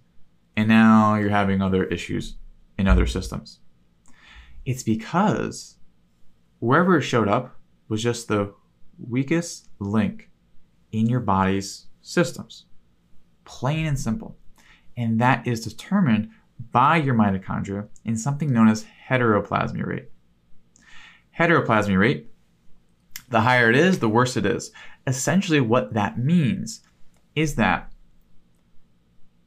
[0.57, 2.37] and now you're having other issues
[2.79, 3.61] in other systems.
[4.65, 5.77] It's because
[6.59, 7.57] wherever it showed up
[7.89, 8.53] was just the
[8.99, 10.31] weakest link
[10.93, 12.67] in your body's systems.
[13.45, 14.37] Plain and simple.
[14.97, 16.31] And that is determined
[16.73, 20.11] by your mitochondria in something known as heteroplasmy rate.
[21.39, 22.29] Heteroplasmy rate
[23.31, 24.73] the higher it is, the worse it is.
[25.07, 26.81] Essentially, what that means
[27.35, 27.93] is that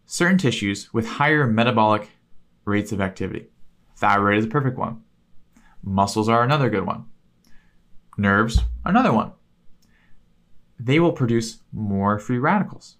[0.05, 2.09] certain tissues with higher metabolic
[2.65, 3.47] rates of activity.
[3.95, 5.01] Thyroid is a perfect one.
[5.83, 7.05] Muscles are another good one.
[8.17, 9.31] Nerves, another one.
[10.79, 12.97] They will produce more free radicals.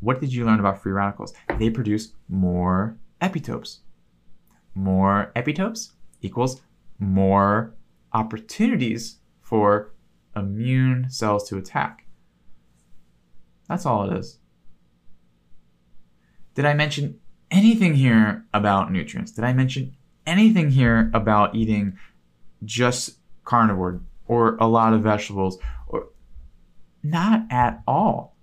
[0.00, 1.32] What did you learn about free radicals?
[1.58, 3.78] They produce more epitopes.
[4.74, 6.60] More epitopes equals
[6.98, 7.74] more
[8.12, 9.94] opportunities for
[10.36, 12.06] immune cells to attack.
[13.68, 14.38] That's all it is.
[16.54, 17.18] Did I mention
[17.50, 19.32] anything here about nutrients?
[19.32, 21.98] Did I mention anything here about eating
[22.64, 26.08] just carnivore or a lot of vegetables or
[27.02, 28.36] not at all?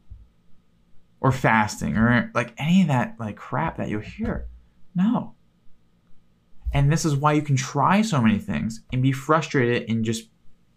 [1.22, 4.48] Or fasting or like any of that like crap that you hear.
[4.95, 5.36] No.
[6.71, 10.30] And this is why you can try so many things and be frustrated and just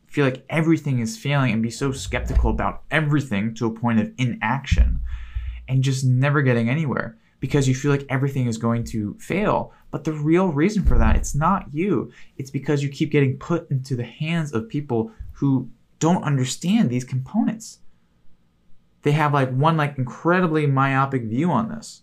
[0.07, 4.13] feel like everything is failing and be so skeptical about everything to a point of
[4.19, 5.01] inaction
[5.69, 9.73] and just never getting anywhere because you feel like everything is going to fail.
[9.91, 12.13] But the real reason for that, it's not you.
[12.37, 17.05] It's because you keep getting put into the hands of people who don't understand these
[17.05, 17.79] components.
[19.03, 22.03] They have like one like incredibly myopic view on this.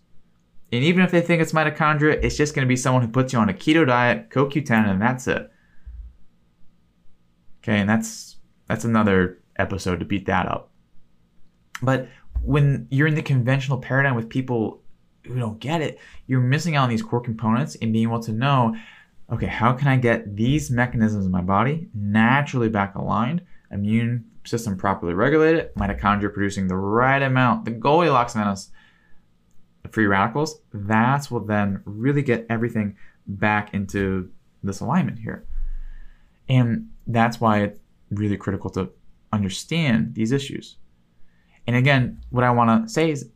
[0.72, 3.32] And even if they think it's mitochondria, it's just going to be someone who puts
[3.32, 5.50] you on a keto diet, CoQ10, and that's it.
[7.62, 8.36] Okay, and that's
[8.68, 10.70] that's another episode to beat that up.
[11.82, 12.08] But
[12.42, 14.82] when you're in the conventional paradigm with people
[15.26, 18.32] who don't get it, you're missing out on these core components and being able to
[18.32, 18.74] know,
[19.30, 24.76] okay, how can I get these mechanisms in my body naturally back aligned, immune system
[24.76, 28.68] properly regulated, mitochondria producing the right amount, the Goldilocks amount
[29.90, 30.60] free radicals.
[30.72, 34.30] That's what then really get everything back into
[34.62, 35.46] this alignment here.
[36.48, 38.90] And that's why it's really critical to
[39.32, 40.76] understand these issues.
[41.66, 43.28] And again, what I want to say is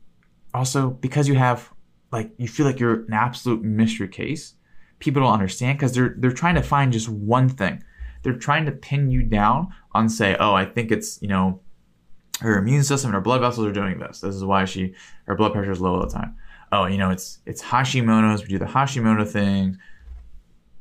[0.53, 1.71] also because you have
[2.13, 4.55] like you feel like you're an absolute mystery case,
[4.99, 7.83] people don't understand because they're they're trying to find just one thing.
[8.23, 11.61] They're trying to pin you down on say, oh, I think it's you know
[12.41, 14.21] her immune system and her blood vessels are doing this.
[14.21, 14.95] This is why she
[15.27, 16.37] her blood pressure is low all the time.
[16.73, 18.43] Oh, you know it's it's Hashimoto's.
[18.43, 19.79] We do the Hashimoto thing,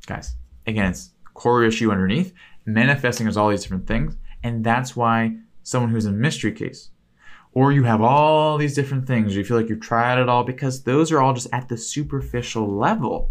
[0.05, 0.35] guys.
[0.65, 2.33] Again, it's core issue underneath
[2.65, 4.15] manifesting as all these different things.
[4.43, 6.89] And that's why someone who's a mystery case,
[7.53, 10.83] or you have all these different things, you feel like you've tried it all because
[10.83, 13.29] those are all just at the superficial level.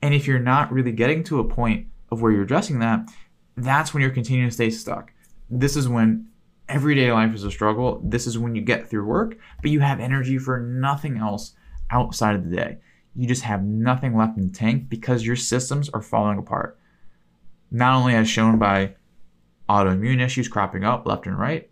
[0.00, 3.08] And if you're not really getting to a point of where you're addressing that,
[3.56, 5.12] that's when you're continuing to stay stuck.
[5.50, 6.28] This is when
[6.68, 8.00] everyday life is a struggle.
[8.04, 11.54] This is when you get through work, but you have energy for nothing else
[11.90, 12.78] outside of the day.
[13.14, 16.78] You just have nothing left in the tank because your systems are falling apart
[17.72, 18.94] not only as shown by
[19.68, 21.70] autoimmune issues cropping up left and right,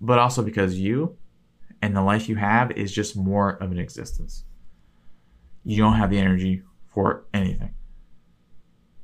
[0.00, 1.16] but also because you
[1.82, 4.44] and the life you have is just more of an existence.
[5.64, 7.74] You don't have the energy for anything.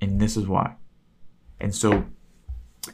[0.01, 0.77] And this is why.
[1.61, 2.07] And so,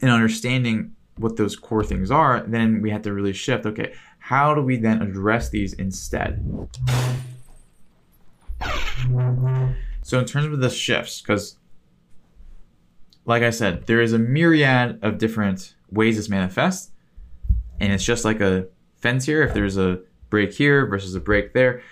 [0.02, 4.54] in understanding what those core things are, then we have to really shift okay, how
[4.54, 6.68] do we then address these instead?
[10.02, 11.58] So, in terms of the shifts, because
[13.28, 16.90] like I said, there is a myriad of different ways this manifests,
[17.78, 19.42] and it's just like a fence here.
[19.42, 20.00] If there's a
[20.30, 21.82] break here versus a break there,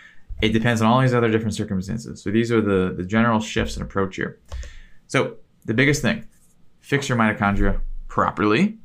[0.40, 2.22] it depends on all these other different circumstances.
[2.22, 4.38] So these are the, the general shifts in approach here.
[5.08, 5.36] So
[5.66, 6.26] the biggest thing,
[6.80, 8.78] fix your mitochondria properly.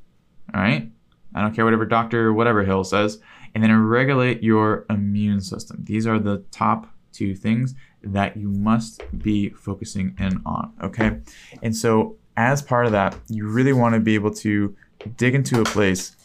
[0.54, 0.92] All right.
[1.34, 2.34] I don't care whatever Dr.
[2.34, 3.20] whatever Hill says.
[3.54, 5.84] And then regulate your immune system.
[5.84, 10.74] These are the top two things that you must be focusing in on.
[10.82, 11.20] Okay.
[11.62, 14.76] And so as part of that, you really want to be able to
[15.18, 16.16] dig into a place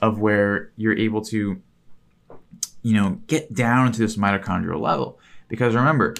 [0.00, 1.60] of where you're able to,
[2.82, 5.18] you know, get down into this mitochondrial level.
[5.48, 6.14] Because remember,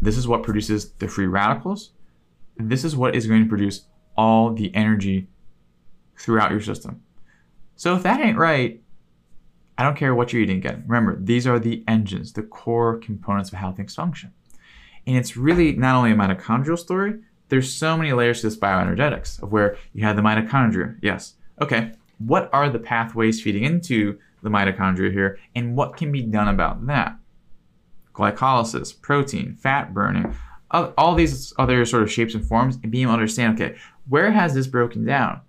[0.00, 1.90] this is what produces the free radicals.
[2.56, 5.28] This is what is going to produce all the energy
[6.18, 7.02] throughout your system.
[7.76, 8.80] So if that ain't right,
[9.76, 10.84] I don't care what you're eating again.
[10.86, 14.32] Remember, these are the engines, the core components of how things function.
[15.06, 19.42] And it's really not only a mitochondrial story, there's so many layers to this bioenergetics
[19.42, 20.98] of where you have the mitochondria.
[21.00, 21.34] Yes.
[21.60, 21.92] Okay.
[22.18, 26.86] What are the pathways feeding into the mitochondria here, and what can be done about
[26.86, 27.16] that?
[28.12, 30.34] Glycolysis, protein, fat burning,
[30.70, 33.76] all these other sort of shapes and forms, and being able to understand, okay,
[34.08, 35.40] where has this broken down?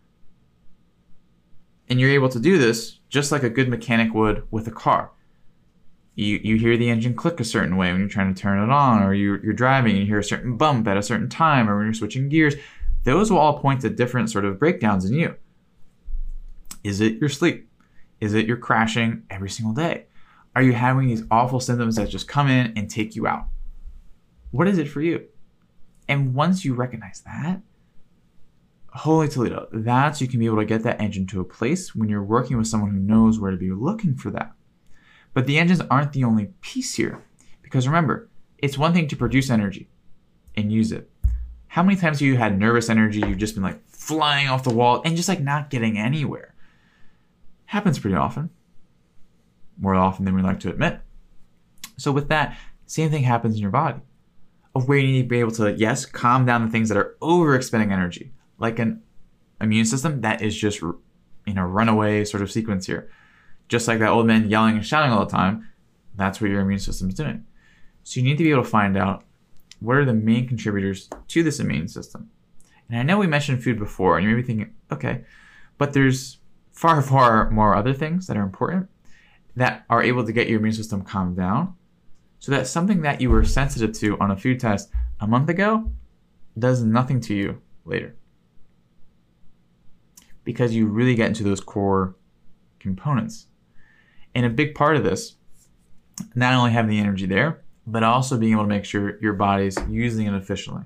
[1.89, 5.11] And you're able to do this just like a good mechanic would with a car
[6.19, 8.69] you, you hear the engine click a certain way when you're trying to turn it
[8.69, 11.69] on, or you, you're driving and you hear a certain bump at a certain time,
[11.69, 12.55] or when you're switching gears.
[13.05, 15.35] Those will all point to different sort of breakdowns in you.
[16.83, 17.69] Is it your sleep?
[18.19, 20.07] Is it your crashing every single day?
[20.57, 23.45] Are you having these awful symptoms that just come in and take you out?
[24.51, 25.25] What is it for you?
[26.09, 27.61] And once you recognize that,
[28.93, 32.09] holy Toledo, that's you can be able to get that engine to a place when
[32.09, 34.53] you're working with someone who knows where to be looking for that.
[35.33, 37.23] But the engines aren't the only piece here.
[37.61, 39.89] Because remember, it's one thing to produce energy
[40.55, 41.09] and use it.
[41.67, 44.73] How many times have you had nervous energy, you've just been like flying off the
[44.73, 46.55] wall and just like not getting anywhere?
[47.65, 48.49] Happens pretty often.
[49.79, 50.99] More often than we like to admit.
[51.97, 53.99] So with that, same thing happens in your body.
[54.73, 57.15] Of where you need to be able to, yes, calm down the things that are
[57.21, 59.01] over expending energy, like an
[59.61, 60.81] immune system that is just
[61.45, 63.09] in a runaway sort of sequence here.
[63.67, 65.67] Just like that old man yelling and shouting all the time,
[66.15, 67.45] that's what your immune system is doing.
[68.03, 69.23] So you need to be able to find out
[69.79, 72.29] what are the main contributors to this immune system.
[72.89, 75.23] And I know we mentioned food before, and you may be thinking, okay,
[75.77, 76.39] but there's
[76.71, 78.89] far, far more other things that are important
[79.55, 81.75] that are able to get your immune system calmed down
[82.39, 84.89] so that something that you were sensitive to on a food test
[85.19, 85.91] a month ago
[86.57, 88.15] does nothing to you later.
[90.49, 92.15] Because you really get into those core
[92.79, 93.45] components.
[94.33, 95.35] And a big part of this,
[96.33, 99.77] not only having the energy there, but also being able to make sure your body's
[99.87, 100.85] using it efficiently.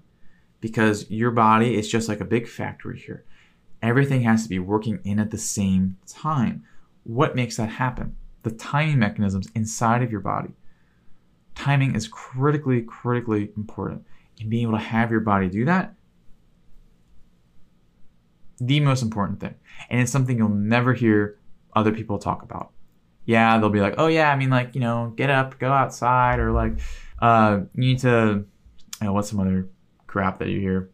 [0.59, 3.23] Because your body is just like a big factory here.
[3.81, 6.65] Everything has to be working in at the same time.
[7.05, 8.17] What makes that happen?
[8.41, 10.55] The timing mechanisms inside of your body.
[11.55, 14.05] Timing is critically, critically important.
[14.41, 15.93] And being able to have your body do that,
[18.65, 19.55] the most important thing.
[19.89, 21.37] And it's something you'll never hear
[21.75, 22.73] other people talk about
[23.25, 26.39] yeah, they'll be like, oh yeah, I mean like you know, get up, go outside,
[26.39, 26.73] or like
[27.19, 28.45] uh, you need to,
[29.01, 29.69] you know, what's some other
[30.07, 30.89] crap that you hear?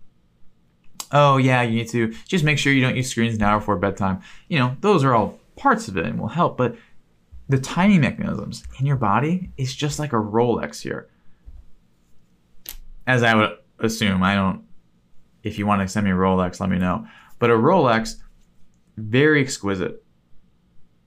[1.11, 3.77] Oh yeah, you need to just make sure you don't use screens an hour before
[3.77, 4.21] bedtime.
[4.47, 6.75] You know, those are all parts of it and will help, but
[7.47, 11.09] the timing mechanisms in your body is just like a Rolex here.
[13.07, 14.63] As I would assume, I don't.
[15.41, 17.07] If you want to send me a Rolex, let me know.
[17.39, 18.15] But a Rolex,
[18.97, 20.03] very exquisite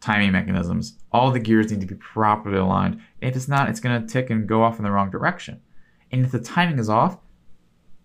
[0.00, 0.98] timing mechanisms.
[1.12, 3.00] All the gears need to be properly aligned.
[3.20, 5.60] If it's not, it's going to tick and go off in the wrong direction.
[6.10, 7.18] And if the timing is off,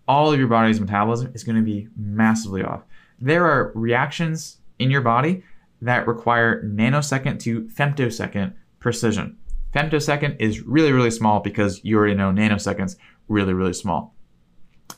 [0.06, 2.82] all of your body's metabolism is going to be massively off.
[3.20, 5.42] There are reactions in your body
[5.82, 9.36] that require nanosecond to femtosecond precision.
[9.74, 12.96] Femtosecond is really, really small because you already know nanoseconds
[13.28, 14.14] really, really small.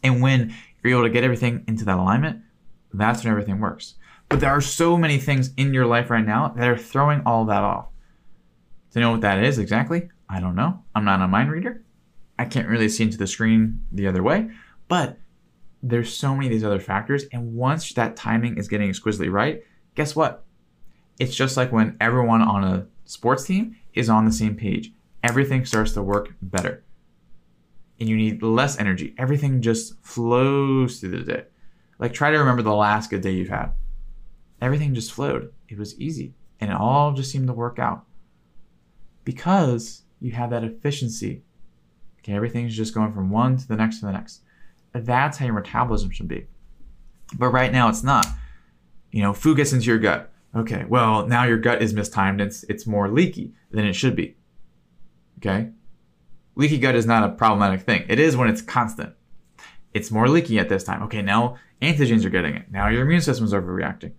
[0.02, 2.42] And when you're able to get everything into that alignment,
[2.92, 3.94] that's when everything works.
[4.28, 7.44] But there are so many things in your life right now that are throwing all
[7.46, 7.88] that off.
[8.92, 10.82] To know what that is exactly, I don't know.
[10.94, 11.84] I'm not a mind reader.
[12.38, 14.50] I can't really see into the screen the other way,
[14.88, 15.18] but
[15.82, 17.24] there's so many of these other factors.
[17.32, 19.62] And once that timing is getting exquisitely right,
[19.94, 20.44] guess what?
[21.18, 24.92] It's just like when everyone on a sports team is on the same page.
[25.22, 26.82] Everything starts to work better.
[27.98, 29.14] And you need less energy.
[29.18, 31.44] Everything just flows through the day.
[32.00, 33.72] Like try to remember the last good day you've had
[34.60, 35.52] everything just flowed.
[35.68, 38.04] It was easy and it all just seemed to work out
[39.24, 41.42] because you have that efficiency.
[42.18, 44.42] Okay, everything's just going from one to the next to the next.
[44.92, 46.46] That's how your metabolism should be.
[47.38, 48.26] But right now it's not.
[49.10, 50.30] You know, food gets into your gut.
[50.54, 52.40] Okay, well, now your gut is mistimed.
[52.40, 54.36] It's it's more leaky than it should be.
[55.38, 55.70] Okay?
[56.56, 58.04] Leaky gut is not a problematic thing.
[58.08, 59.14] It is when it's constant.
[59.92, 61.02] It's more leaky at this time.
[61.04, 62.70] Okay, now antigens are getting it.
[62.70, 64.12] Now your immune system is overreacting.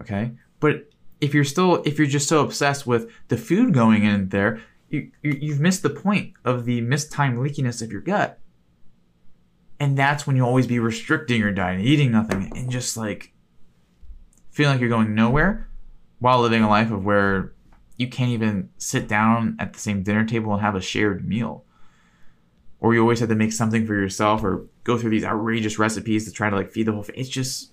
[0.00, 0.32] Okay.
[0.60, 0.90] But
[1.20, 5.10] if you're still, if you're just so obsessed with the food going in there, you,
[5.22, 8.38] you, have missed the point of the mistimed leakiness of your gut.
[9.80, 13.32] And that's when you always be restricting your diet, and eating nothing, and just like
[14.50, 15.68] feeling like you're going nowhere
[16.20, 17.52] while living a life of where
[17.96, 21.64] you can't even sit down at the same dinner table and have a shared meal.
[22.80, 26.26] Or you always have to make something for yourself or go through these outrageous recipes
[26.26, 27.16] to try to like feed the whole thing.
[27.18, 27.72] It's just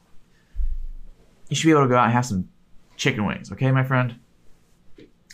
[1.50, 2.50] you should be able to go out and have some
[2.96, 4.16] chicken wings, okay, my friend?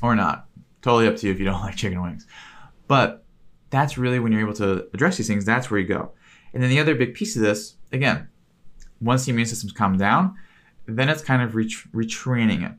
[0.02, 0.48] Or not.
[0.82, 2.26] Totally up to you if you don't like chicken wings.
[2.88, 3.24] But
[3.70, 6.12] that's really when you're able to address these things, that's where you go.
[6.54, 8.30] And then the other big piece of this, again,
[9.02, 10.36] once the immune system's calmed down,
[10.88, 12.72] then it's kind of retraining it.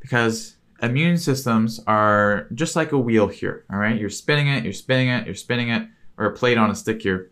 [0.00, 3.98] Because immune systems are just like a wheel here, all right?
[3.98, 5.86] You're spinning it, you're spinning it, you're spinning it,
[6.16, 7.31] or a plate on a stick here.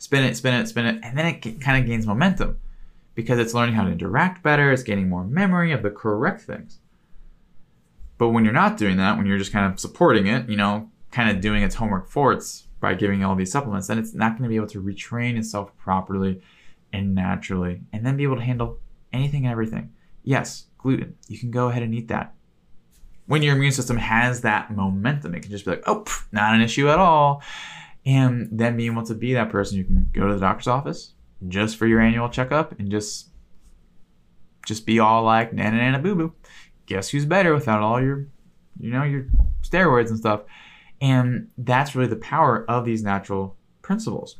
[0.00, 2.58] Spin it, spin it, spin it, and then it kind of gains momentum
[3.14, 6.78] because it's learning how to interact better, it's gaining more memory of the correct things.
[8.16, 10.90] But when you're not doing that, when you're just kind of supporting it, you know,
[11.10, 12.42] kind of doing its homework for it
[12.80, 15.76] by giving all these supplements, then it's not going to be able to retrain itself
[15.76, 16.40] properly
[16.92, 18.78] and naturally and then be able to handle
[19.12, 19.92] anything and everything.
[20.22, 21.16] Yes, gluten.
[21.28, 22.34] You can go ahead and eat that.
[23.30, 26.52] when your immune system has that momentum, it can just be like, oh, pff, not
[26.52, 27.42] an issue at all.
[28.06, 31.14] And then being able to be that person, you can go to the doctor's office
[31.48, 33.28] just for your annual checkup and just
[34.66, 36.32] just be all like nana nana boo boo.
[36.86, 38.26] Guess who's better without all your,
[38.78, 39.26] you know, your
[39.62, 40.42] steroids and stuff.
[41.00, 44.36] And that's really the power of these natural principles.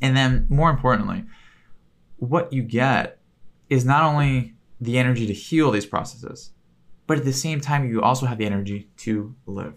[0.00, 1.24] And then more importantly,
[2.18, 3.18] what you get
[3.70, 6.50] is not only the energy to heal these processes,
[7.06, 9.74] but at the same time, you also have the energy to live.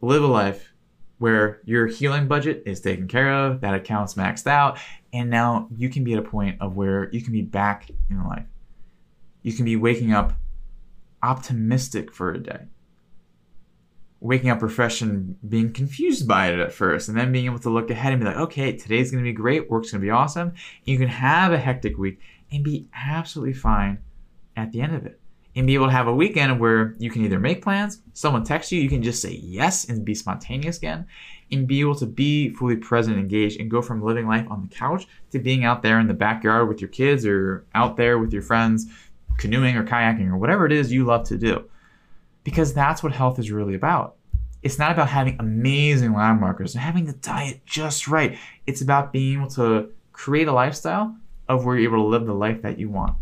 [0.00, 0.72] Live a life
[1.18, 4.78] where your healing budget is taken care of, that account's maxed out,
[5.12, 8.24] and now you can be at a point of where you can be back in
[8.24, 8.46] life.
[9.42, 10.32] You can be waking up
[11.22, 12.66] optimistic for a day.
[14.20, 17.70] Waking up refreshed and being confused by it at first, and then being able to
[17.70, 20.54] look ahead and be like, okay, today's gonna be great, work's gonna be awesome.
[20.84, 23.98] You can have a hectic week and be absolutely fine
[24.56, 25.20] at the end of it
[25.58, 28.70] and be able to have a weekend where you can either make plans, someone texts
[28.70, 31.04] you, you can just say yes and be spontaneous again,
[31.50, 34.72] and be able to be fully present, engaged, and go from living life on the
[34.72, 38.32] couch to being out there in the backyard with your kids or out there with
[38.32, 38.86] your friends,
[39.36, 41.68] canoeing or kayaking or whatever it is you love to do.
[42.44, 44.14] Because that's what health is really about.
[44.62, 48.38] It's not about having amazing lab markers and having the diet just right.
[48.68, 51.16] It's about being able to create a lifestyle
[51.48, 53.16] of where you're able to live the life that you want.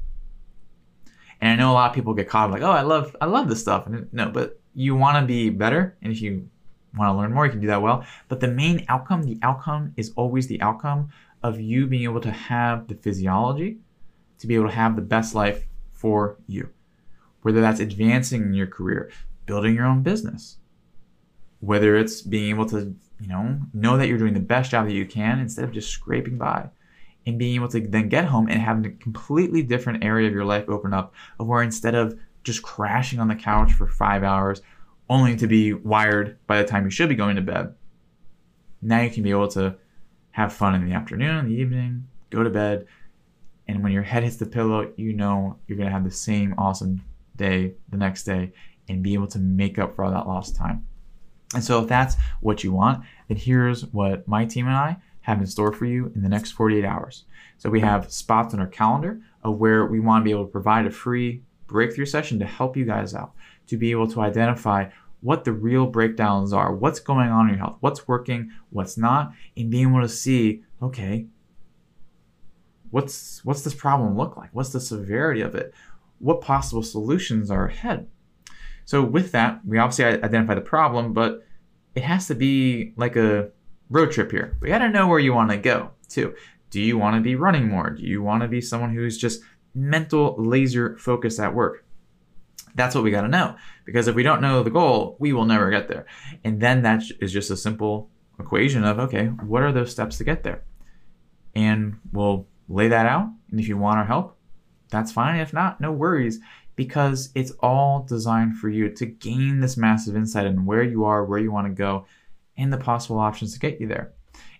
[1.41, 3.49] And I know a lot of people get caught like, oh, I love I love
[3.49, 3.87] this stuff.
[3.87, 6.49] And no, but you want to be better, and if you
[6.97, 8.05] want to learn more, you can do that well.
[8.29, 11.11] But the main outcome, the outcome is always the outcome
[11.43, 13.79] of you being able to have the physiology
[14.39, 16.71] to be able to have the best life for you.
[17.43, 19.11] Whether that's advancing in your career,
[19.47, 20.57] building your own business,
[21.61, 24.93] whether it's being able to, you know, know that you're doing the best job that
[24.93, 26.69] you can instead of just scraping by
[27.27, 30.45] and being able to then get home and having a completely different area of your
[30.45, 34.63] life open up of where instead of just crashing on the couch for five hours
[35.11, 37.75] only to be wired by the time you should be going to bed
[38.81, 39.75] now you can be able to
[40.31, 42.87] have fun in the afternoon the evening go to bed
[43.69, 46.55] and when your head hits the pillow you know you're going to have the same
[46.57, 47.03] awesome
[47.37, 48.53] day the next day
[48.89, 50.87] and be able to make up for all that lost time.
[51.55, 54.97] And so if that's what you want then here's what my team and i
[55.27, 57.25] have in store for you in the next 48 hours.
[57.59, 60.53] So we have spots on our calendar of where we want to be able to
[60.53, 63.33] provide a free breakthrough session to help you guys out,
[63.67, 64.89] to be able to identify
[65.23, 69.33] what the real breakdowns are, what's going on in your health, what's working, what's not,
[69.57, 71.27] and being able to see, okay,
[72.91, 74.51] what's what's this problem look like?
[74.53, 75.75] What's the severity of it?
[76.21, 78.07] What possible solutions are ahead?
[78.85, 81.45] So with that, we obviously identify the problem, but
[81.97, 83.51] it has to be like a
[83.91, 84.57] road trip here.
[84.61, 86.35] We got to know where you want to go too.
[86.71, 87.91] Do you want to be running more?
[87.91, 89.43] Do you want to be someone who's just
[89.75, 91.85] mental laser focused at work?
[92.75, 93.57] That's what we got to know.
[93.85, 96.07] Because if we don't know the goal, we will never get there.
[96.45, 100.25] And then that is just a simple equation of okay, what are those steps to
[100.25, 100.63] get there?
[101.55, 103.31] And we'll lay that out.
[103.51, 104.37] And if you want our help,
[104.91, 105.41] that's fine.
[105.41, 106.41] If not, no worries
[106.77, 111.25] because it's all designed for you to gain this massive insight in where you are,
[111.25, 112.07] where you want to go,
[112.57, 114.13] and the possible options to get you there.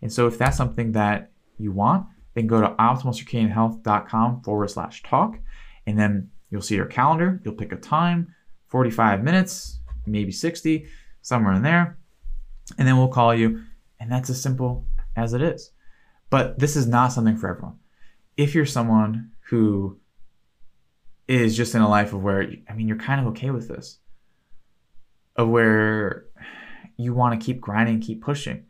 [0.03, 5.39] And so if that's something that you want, then go to optimalcircadianhealth.com forward slash talk.
[5.87, 7.41] And then you'll see your calendar.
[7.45, 8.35] You'll pick a time,
[8.69, 10.87] 45 minutes, maybe 60,
[11.23, 11.99] somewhere in there.
[12.79, 13.63] And then we'll call you.
[13.99, 14.85] And that's as simple
[15.17, 15.71] as it is.
[16.29, 17.79] But this is not something for everyone.
[18.37, 19.99] If you're someone who
[21.29, 23.99] is just in a life of where, I mean, you're kind of okay with this,
[25.37, 26.27] of where
[26.97, 28.65] you want to keep grinding, keep pushing.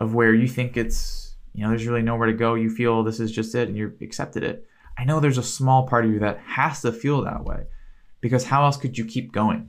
[0.00, 2.54] Of where you think it's, you know, there's really nowhere to go.
[2.54, 4.66] You feel this is just it and you've accepted it.
[4.98, 7.64] I know there's a small part of you that has to feel that way
[8.20, 9.68] because how else could you keep going?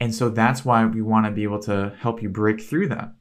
[0.00, 3.12] And so that's why we want to be able to help you break through that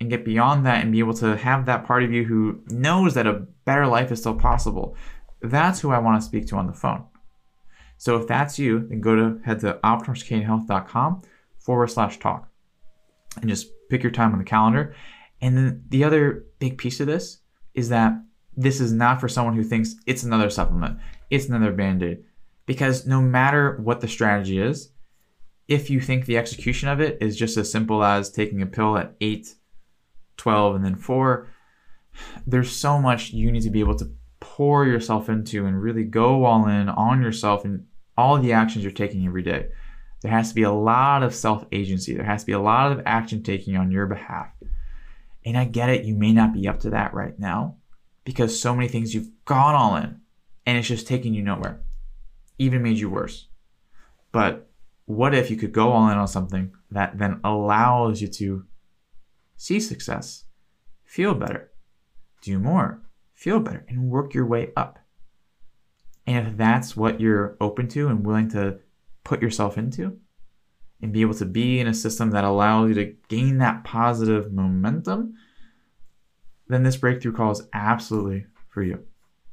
[0.00, 3.14] and get beyond that and be able to have that part of you who knows
[3.14, 4.96] that a better life is still possible.
[5.40, 7.04] That's who I want to speak to on the phone.
[7.98, 11.22] So if that's you, then go to head to optimalcircadianhealth.com
[11.64, 12.48] forward slash talk
[13.40, 14.94] and just pick your time on the calendar.
[15.40, 17.38] And then the other big piece of this
[17.74, 18.14] is that
[18.56, 20.98] this is not for someone who thinks it's another supplement,
[21.30, 22.24] it's another band aid.
[22.66, 24.92] Because no matter what the strategy is,
[25.68, 28.96] if you think the execution of it is just as simple as taking a pill
[28.96, 29.54] at 8,
[30.36, 31.48] 12, and then 4,
[32.46, 34.10] there's so much you need to be able to
[34.40, 37.86] pour yourself into and really go all in on yourself and
[38.16, 39.68] all the actions you're taking every day.
[40.22, 42.14] There has to be a lot of self agency.
[42.14, 44.48] There has to be a lot of action taking on your behalf.
[45.44, 47.76] And I get it, you may not be up to that right now
[48.24, 50.20] because so many things you've gone all in
[50.64, 51.80] and it's just taking you nowhere,
[52.58, 53.48] even made you worse.
[54.30, 54.70] But
[55.06, 58.64] what if you could go all in on something that then allows you to
[59.56, 60.44] see success,
[61.04, 61.72] feel better,
[62.40, 63.02] do more,
[63.34, 65.00] feel better, and work your way up?
[66.28, 68.78] And if that's what you're open to and willing to
[69.24, 70.18] put yourself into,
[71.00, 74.52] and be able to be in a system that allows you to gain that positive
[74.52, 75.34] momentum,
[76.68, 79.04] then this breakthrough call is absolutely for you.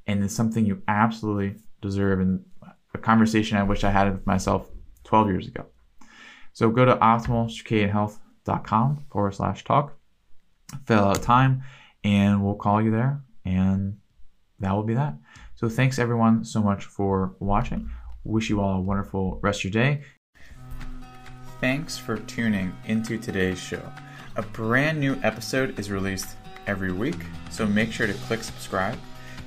[0.08, 2.44] And it's something you absolutely deserve and
[2.94, 4.68] a conversation I wish I had with myself
[5.04, 5.66] 12 years ago.
[6.54, 9.96] So go to optimalcircadianhealth.com forward slash talk,
[10.86, 11.64] fill out time,
[12.04, 13.22] and we'll call you there.
[13.46, 14.00] And
[14.60, 15.16] that will be that.
[15.56, 17.90] So thanks everyone so much for watching.
[18.30, 20.04] Wish you all a wonderful rest of your day.
[21.60, 23.82] Thanks for tuning into today's show.
[24.36, 26.36] A brand new episode is released
[26.68, 27.18] every week,
[27.50, 29.00] so make sure to click subscribe.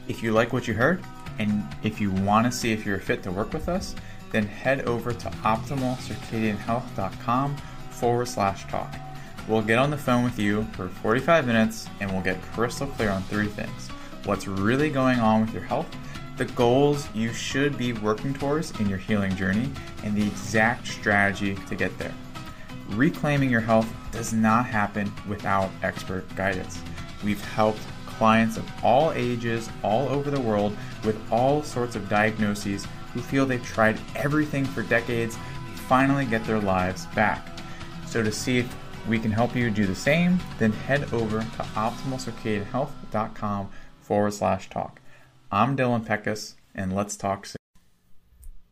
[0.09, 1.05] If you like what you heard,
[1.39, 3.95] and if you want to see if you're fit to work with us,
[4.33, 7.57] then head over to optimalcircadianhealth.com
[7.91, 8.93] forward slash talk.
[9.47, 13.11] We'll get on the phone with you for 45 minutes and we'll get crystal clear
[13.11, 13.91] on three things
[14.25, 15.89] what's really going on with your health,
[16.37, 19.71] the goals you should be working towards in your healing journey,
[20.03, 22.15] and the exact strategy to get there.
[22.91, 26.81] Reclaiming your health does not happen without expert guidance.
[27.25, 32.87] We've helped clients of all ages all over the world with all sorts of diagnoses
[33.13, 35.37] who feel they've tried everything for decades
[35.93, 37.47] finally get their lives back.
[38.07, 38.75] So, to see if
[39.07, 43.69] we can help you do the same, then head over to optimalcircadianhealth.com
[44.01, 45.02] forward slash talk.
[45.55, 47.57] I'm Dylan Petkus, and let's talk soon.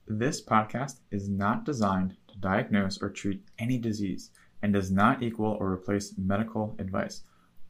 [0.09, 4.31] This podcast is not designed to diagnose or treat any disease
[4.63, 7.23] and does not equal or replace medical advice.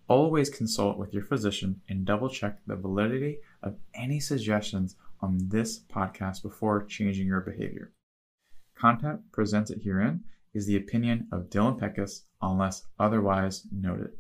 [0.07, 5.81] Always consult with your physician and double check the validity of any suggestions on this
[5.81, 7.91] podcast before changing your behavior.
[8.77, 10.23] Content presented herein
[10.55, 14.13] is the opinion of Dylan Petkus unless otherwise noted.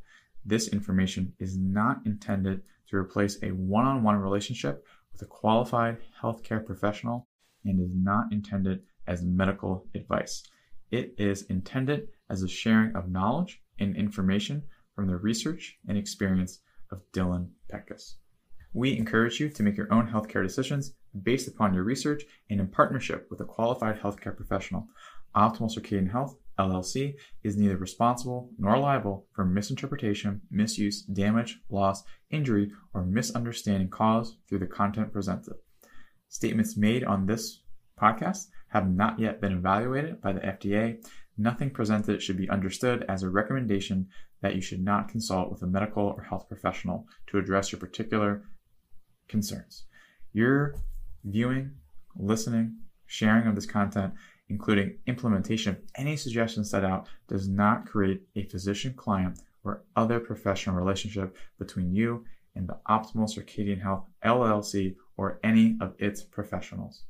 [0.45, 5.99] This information is not intended to replace a one on one relationship with a qualified
[6.23, 7.29] healthcare professional
[7.65, 10.43] and is not intended as medical advice.
[10.91, 14.65] It is intended as a sharing of knowledge and information
[14.95, 16.61] from the research and experience
[16.91, 18.15] of Dylan Petkus.
[18.73, 22.69] We encourage you to make your own healthcare decisions based upon your research and in
[22.69, 24.89] partnership with a qualified healthcare professional.
[25.35, 32.71] Optimal Circadian Health, LLC, is neither responsible nor liable for misinterpretation, misuse, damage, loss, injury,
[32.95, 35.55] or misunderstanding caused through the content presented.
[36.29, 37.63] Statements made on this
[38.01, 41.05] podcast have not yet been evaluated by the FDA.
[41.37, 44.07] Nothing presented should be understood as a recommendation
[44.43, 48.45] that you should not consult with a medical or health professional to address your particular
[49.29, 49.87] concerns.
[50.33, 50.77] Your
[51.25, 51.73] viewing,
[52.17, 54.15] listening, sharing of this content,
[54.51, 60.19] including implementation of any suggestions set out, does not create a physician client or other
[60.21, 62.25] professional relationship between you
[62.57, 67.05] and the Optimal Circadian Health LLC or any of its professionals.